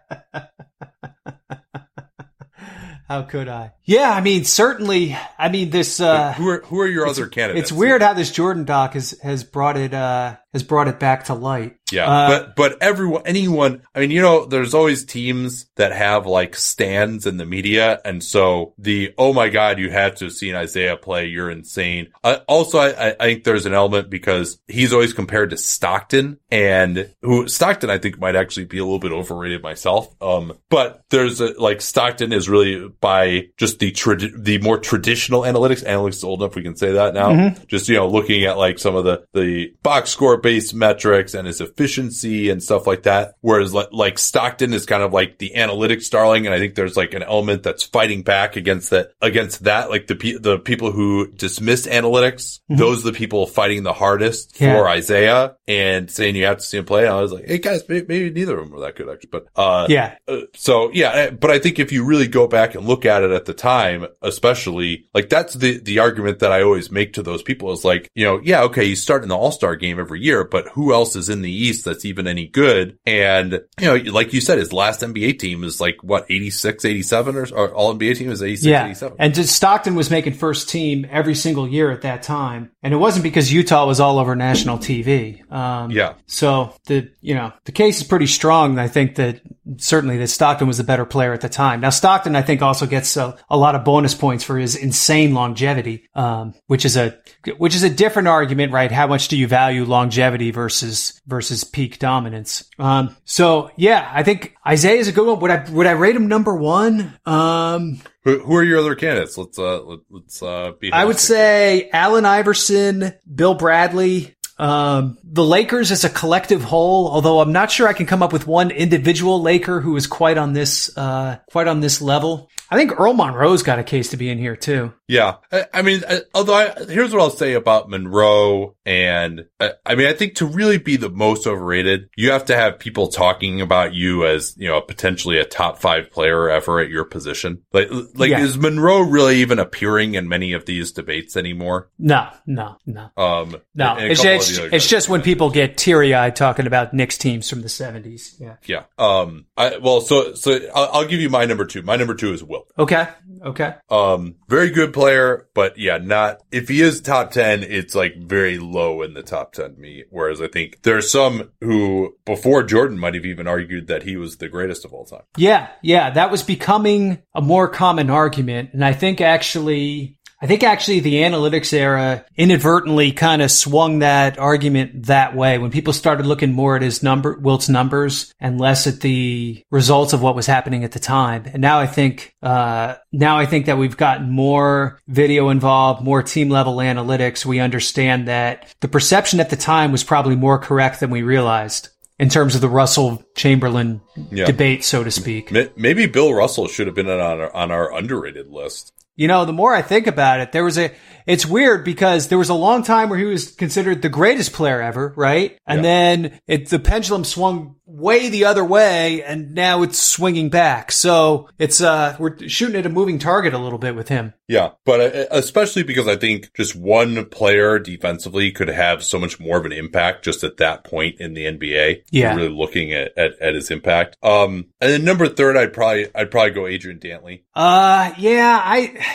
[3.08, 3.72] How could I?
[3.86, 5.18] Yeah, I mean, certainly.
[5.38, 6.02] I mean, this.
[6.02, 7.72] Uh, who are who are your other candidates?
[7.72, 11.26] it's weird how this Jordan doc has has brought it uh has brought it back
[11.26, 11.78] to light.
[11.90, 13.82] Yeah, Uh, but but everyone, anyone.
[13.96, 18.22] I mean, you know, there's always teams that have like stands in the media, and
[18.22, 21.28] so the oh my god, you had to have seen Isiah play.
[21.28, 22.10] You're insane.
[22.26, 27.10] Uh, also, I, I think there's an element because he's always compared to Stockton, and
[27.22, 30.14] who Stockton I think might actually be a little bit overrated myself.
[30.22, 35.42] Um, but there's a, like Stockton is really by just the trad- the more traditional
[35.44, 35.86] analytics.
[35.86, 37.56] Analytics is old enough we can say that now.
[37.68, 41.46] Just you know, looking at like some of the the box score based metrics and
[41.46, 43.34] his efficiency and stuff like that.
[43.42, 46.96] Whereas like, like Stockton is kind of like the analytics darling, and I think there's
[46.96, 49.90] like an element that's fighting back against that against that.
[49.90, 54.60] Like the pe- the people who dismiss analytics, those are the people fighting the hardest
[54.62, 54.74] Yeah.
[54.78, 57.04] for Isiah and saying you have to see him play.
[57.06, 59.30] And I was like, hey guys, maybe, maybe neither of them were that good actually,
[59.32, 60.16] but uh, Yeah.
[60.30, 63.24] uh, so yeah, uh, but I think if you really go back and look at
[63.24, 67.24] it at the time, especially like that's the the argument that I always make to
[67.24, 70.00] those people is like, you know, yeah, okay, you start in the All Star game
[70.00, 72.98] every year, but who else is in the East that's even any good?
[73.06, 77.36] And you know, like you said, his last NBA team is like what 86, 87
[77.36, 78.86] or, or All NBA team is 86, Yeah.
[78.86, 79.18] 87.
[79.20, 82.72] And Stockton was making first team every single year at that time.
[82.84, 85.50] And it wasn't because Utah was all over national TV.
[85.52, 86.14] Um, Yeah.
[86.26, 88.80] So the, you know, the case is pretty strong.
[88.80, 89.42] I think that
[89.78, 91.82] certainly that Stockton was the better player at the time.
[91.82, 95.34] Now Stockton, I think also gets a, a lot of bonus points for his insane
[95.34, 97.18] longevity, um, which is a,
[97.58, 98.92] which is a different argument, right?
[98.92, 100.17] How much do you value longevity
[100.52, 102.70] versus, versus peak dominance?
[102.80, 105.40] Um, so yeah, I think Isiah is a good one.
[105.40, 107.14] Would I, would I rate him number one?
[107.26, 109.38] Um, Who, who are your other candidates?
[109.38, 110.92] Let's uh let, let's uh be.
[110.92, 117.08] I would say Allen Iverson, Bill Bradley, um, the Lakers as a collective whole.
[117.08, 120.38] Although I'm not sure I can come up with one individual Laker who is quite
[120.38, 122.50] on this, uh, quite on this level.
[122.70, 124.94] I think Earl Monroe's got a case to be in here too.
[125.08, 129.96] Yeah, I, I mean, I, although I, here's what I'll say about Monroe, and I,
[129.96, 133.62] mean, I think to really be the most overrated, you have to have people talking
[133.62, 137.64] about you as you know potentially a top five player ever at your position.
[137.72, 138.42] Like, like Yeah.
[138.42, 141.90] is Monroe really even appearing in many of these debates anymore?
[141.98, 143.10] No, no, no.
[143.18, 147.62] Um, No, it's, it's just when people get teary eyed talking about Knicks teams from
[147.62, 148.36] the 70s.
[148.40, 148.56] Yeah.
[148.66, 148.84] yeah.
[148.98, 151.82] Um, I well, so so I'll, I'll give you my number two.
[151.82, 152.72] My number two is Wilt.
[152.78, 153.08] Okay.
[153.44, 153.76] Okay.
[153.90, 158.58] Um, very good player, but yeah, not, if he is top 10, it's like very
[158.58, 160.04] low in the top 10 me.
[160.10, 164.18] Whereas I think there are some who before Jordan might have even argued that he
[164.18, 165.24] was the greatest of all time.
[165.38, 168.72] Yeah, yeah, that was becoming a more common argument.
[168.74, 174.38] And I think actually, I think actually the analytics era inadvertently kind of swung that
[174.38, 178.86] argument that way when people started looking more at his number, Wilt's numbers and less
[178.86, 181.46] at the results of what was happening at the time.
[181.52, 186.22] And now I think, uh, now I think that we've gotten more video involved, more
[186.22, 187.44] team level analytics.
[187.44, 191.90] We understand that the perception at the time was probably more correct than we realized
[192.20, 194.02] in terms of the Russell Chamberlain
[194.32, 194.46] Yeah.
[194.46, 195.52] debate, so to speak.
[195.76, 198.92] Maybe Bill Russell should have been on our, on our underrated list.
[199.18, 200.92] You know, the more I think about it, there was a,
[201.28, 204.82] it's weird because there was a long time where he was considered the greatest player
[204.82, 205.58] ever, right?
[205.68, 205.82] And Yeah.
[205.84, 210.92] then it, the pendulum swung way the other way and now it's swinging back.
[210.92, 214.34] So it's, uh, we're shooting at a moving target a little bit with him.
[214.50, 219.40] Yeah, but uh, especially because I think just one player defensively could have so much
[219.40, 222.04] more of an impact just at that point in the NBA.
[222.12, 222.36] Yeah.
[222.36, 224.16] really looking at, at, at his impact.
[224.24, 227.44] Um, and then number third, I'd probably I'd probably go Adrian Dantley.
[227.56, 229.06] Uh, yeah, I,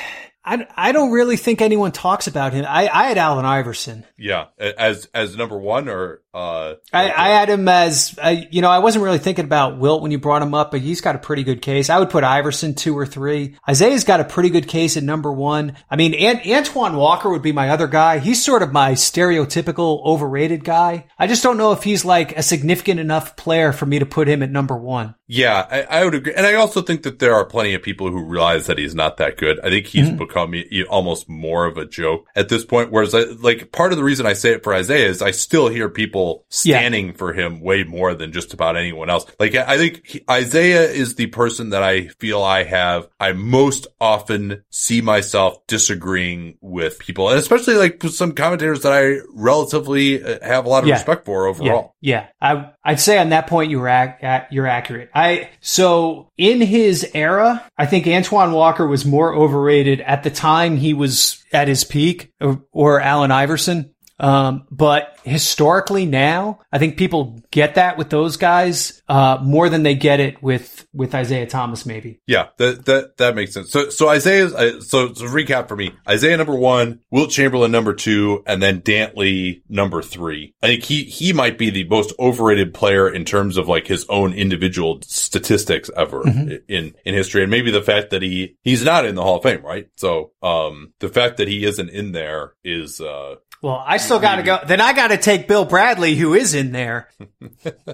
[0.45, 2.65] I, I don't really think anyone talks about him.
[2.67, 4.05] I, I had Allen Iverson.
[4.19, 8.71] Yeah, as as number one or uh, I, I had him as I, you know
[8.71, 11.19] I wasn't really thinking about Wilt when you brought him up, but he's got a
[11.19, 11.91] pretty good case.
[11.91, 13.57] I would put Iverson two or three.
[13.69, 15.77] Isiah's got a pretty good case at number one.
[15.91, 18.19] I mean, Ant- Antoine Walker would be my other guy.
[18.19, 21.07] He's sort of my stereotypical overrated guy.
[21.19, 24.29] I just don't know if he's like a significant enough player for me to put
[24.29, 25.15] him at number one.
[25.35, 28.11] Yeah, I, I, would agree, and I also think that there are plenty of people
[28.11, 29.59] who realize that he's not that good.
[29.61, 30.19] I think he's mm-hmm.
[30.19, 30.55] become
[30.91, 32.93] almost more of a joke at this point.
[32.93, 35.69] Whereas, I, like, part of the reason I say it for Isiah is I still
[35.69, 37.13] hear people standing yeah.
[37.15, 39.25] for him way more than just about anyone else.
[39.41, 43.87] Like, I think he, Isiah is the person that I feel I have I most
[44.03, 50.41] often see myself disagreeing with people, and especially like some commentators that I relatively uh,
[50.43, 50.97] have a lot of yeah.
[50.97, 51.95] respect for overall.
[52.03, 52.55] Yeah, yeah.
[52.55, 55.09] I I'd say on that point you were ac- you're accurate.
[55.15, 55.22] I
[55.61, 60.95] so in his era, I think Antoine Walker was more overrated at the time he
[60.95, 63.92] was at his peak, or, or Allen Iverson.
[64.19, 69.83] Um, but historically now, I think people get that with those guys, uh, more than
[69.83, 72.21] they get it with, with Isiah Thomas, maybe.
[72.27, 73.71] Yeah, that, that, that makes sense.
[73.71, 77.95] So, so Isiah, uh, so, so recap for me, Isiah number one, Wilt Chamberlain number
[77.95, 80.55] two, and then Dantley number three.
[80.63, 84.07] I think he, he might be the most overrated player in terms of like his
[84.09, 86.57] own individual statistics ever mm-hmm.
[86.69, 87.43] in, in history.
[87.43, 89.89] And maybe the fact that he, he's not in the Hall of Fame, right?
[89.97, 94.37] So, um, the fact that he isn't in there is, uh, well, I still got
[94.37, 94.59] to go.
[94.67, 97.09] Then I got to take Bill Bradley, who is in there.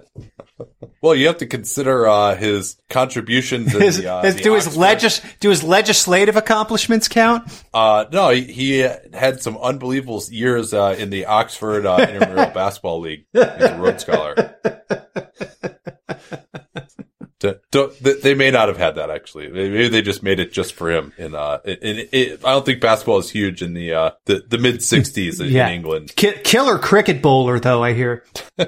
[1.03, 3.73] well, you have to consider uh, his contributions.
[3.73, 7.53] His, the, uh, his, do his legis do his legislative accomplishments count?
[7.75, 8.79] Uh, no, he, he,
[9.13, 13.27] had some unbelievable years uh, in the Oxford uh, Intramural Basketball League.
[13.35, 14.48] He's a Rhodes Scholar.
[17.41, 19.49] They may not have had that actually.
[19.49, 21.13] Maybe they just made it just for him.
[21.17, 25.41] In uh, I don't think basketball is huge in the uh the, the mid '60s
[25.41, 25.69] in, yeah.
[25.69, 26.13] in England.
[26.17, 28.25] K- killer cricket bowler though, I hear.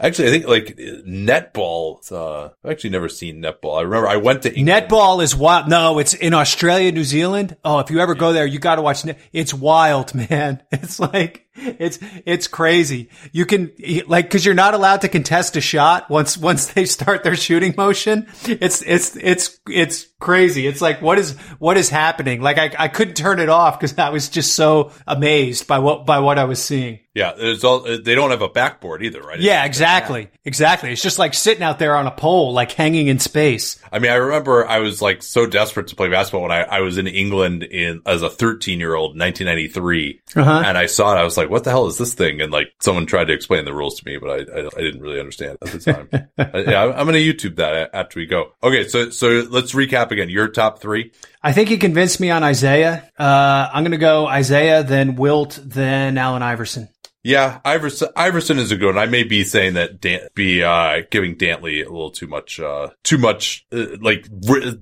[0.00, 2.10] actually, I think like netball.
[2.10, 3.78] Uh, I've actually never seen netball.
[3.78, 4.88] I remember I went to England.
[4.88, 5.68] netball is wild.
[5.68, 7.56] No, it's in Australia, New Zealand.
[7.64, 9.04] Oh, if you ever go there, you got to watch.
[9.04, 10.62] Net- it's wild, man.
[10.70, 13.10] It's like it's it's crazy.
[13.32, 13.72] You can
[14.06, 17.74] like because you're not allowed to contest a shot once once they start their shooting
[17.76, 18.28] motion.
[18.44, 20.66] It's it's it's it's crazy.
[20.66, 22.40] It's like what is what is happening?
[22.40, 26.06] Like I I couldn't turn it off because I was just so amazed by what
[26.06, 27.00] by what I was seeing.
[27.12, 29.40] Yeah, there's all they don't have a backboard either, right?
[29.40, 30.92] Yeah, exactly, exactly.
[30.92, 33.80] It's just like sitting out there on a pole, like hanging in space.
[33.90, 36.80] I mean, I remember I was like so desperate to play basketball when I, I
[36.82, 40.62] was in England in as a 13 year old, 1993, uh-huh.
[40.64, 41.18] and I saw it.
[41.18, 43.64] I was like, "What the hell is this thing?" And like someone tried to explain
[43.64, 46.08] the rules to me, but I I, I didn't really understand at the time.
[46.68, 48.52] yeah, I'm going to YouTube that after we go.
[48.62, 50.28] Okay, so so let's recap again.
[50.28, 51.12] Your top three.
[51.42, 53.10] I think you convinced me on Isiah.
[53.18, 56.88] Uh, I'm going to go Isiah, then Wilt, then Allen Iverson.
[57.22, 58.98] Yeah, Iverson, Iverson is a good one.
[58.98, 62.90] I may be saying that Dan, be uh, giving Dantley a little too much, uh,
[63.02, 63.66] too much.
[63.70, 64.26] Uh, like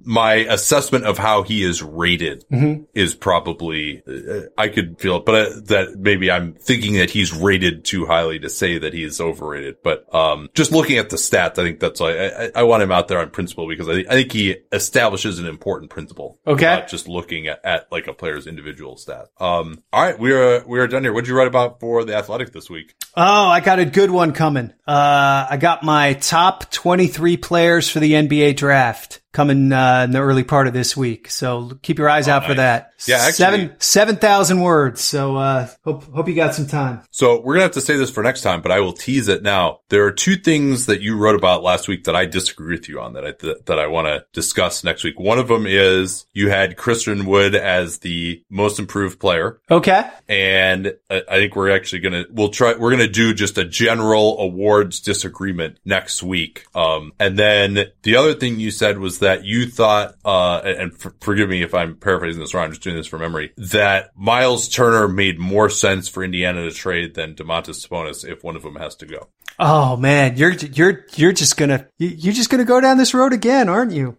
[0.04, 2.84] my assessment of how he is rated mm-hmm.
[2.94, 7.32] is probably uh, I could feel it, but uh, that maybe I'm thinking that he's
[7.32, 9.76] rated too highly to say that he is overrated.
[9.82, 12.92] But um, just looking at the stats, I think that's why I, I, want him
[12.92, 16.38] out there on principle because I, I think he establishes an important principle.
[16.46, 19.26] Okay, just looking at, at like a player's individual stat.
[19.40, 21.12] Um, all right, we are we are done here.
[21.12, 22.94] What did you write about for the Athletic this week?
[23.20, 24.72] Oh, I got a good one coming.
[24.86, 30.20] Uh, I got my top 23 players for the NBA draft coming uh, in the
[30.20, 31.30] early part of this week.
[31.30, 32.48] So keep your eyes oh, out nice.
[32.48, 32.92] for that.
[33.06, 35.00] Yeah, actually, seven seven thousand words.
[35.00, 37.02] So uh, hope hope you got some time.
[37.12, 39.44] So we're gonna have to say this for next time, but I will tease it
[39.44, 39.80] now.
[39.88, 43.00] There are two things that you wrote about last week that I disagree with you
[43.00, 45.20] on that I th- that I want to discuss next week.
[45.20, 49.60] One of them is you had Christian Wood as the most improved player.
[49.70, 53.64] Okay, and I, I think we're actually gonna we'll try we're gonna do just a
[53.64, 56.66] general awards disagreement next week.
[56.74, 61.12] Um, and then the other thing you said was that you thought, uh, and f-
[61.20, 64.68] forgive me if I'm paraphrasing this wrong, I'm just doing this from memory, that Myles
[64.68, 68.76] Turner made more sense for Indiana to trade than Domantas Sabonis if one of them
[68.76, 69.28] has to go.
[69.58, 73.68] Oh man, you're you're you're just gonna you're just gonna go down this road again,
[73.68, 74.16] aren't you?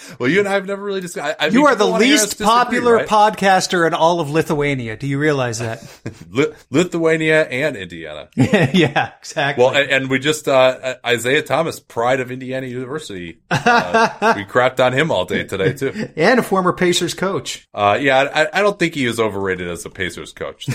[0.18, 1.36] Well, you and I have never really discussed.
[1.38, 3.06] I, I you mean, are the least popular right?
[3.06, 4.96] podcaster in all of Lithuania.
[4.96, 5.84] Do you realize that?
[6.70, 8.28] Lithuania and Indiana.
[8.36, 9.62] yeah, exactly.
[9.62, 13.40] Well, and, and we just uh, Isiah Thomas, pride of Indiana University.
[13.50, 17.68] Uh, we crapped on him all day today too, and a former Pacers coach.
[17.74, 20.66] Uh, yeah, I, I, don't think he is overrated as a Pacers coach.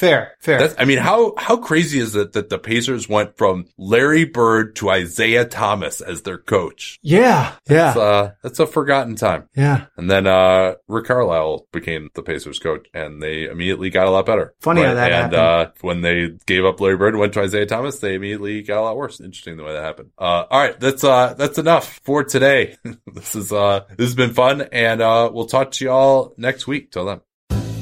[0.00, 0.60] Fair, fair.
[0.60, 4.74] That's, I mean, how, how crazy is it that the Pacers went from Larry Bird
[4.76, 6.98] to Isiah Thomas as their coach?
[7.02, 9.46] yeah, yeah, uh, that's a forgotten time.
[9.54, 9.88] yeah.
[9.98, 14.24] And then, uh, Rick Carlisle became the Pacers coach and they immediately got a lot
[14.24, 14.54] better.
[14.62, 15.34] Funny how that and, happened.
[15.34, 18.78] uh, when they gave up Larry Bird and went to Isiah Thomas, they immediately got
[18.78, 19.20] a lot worse.
[19.20, 20.12] Interesting the way that happened.
[20.18, 20.80] Uh, all right.
[20.80, 22.78] That's, uh, that's enough for today.
[23.12, 26.90] this is, uh, this has been fun and, uh, we'll talk to y'all next week.
[26.90, 27.20] Till then.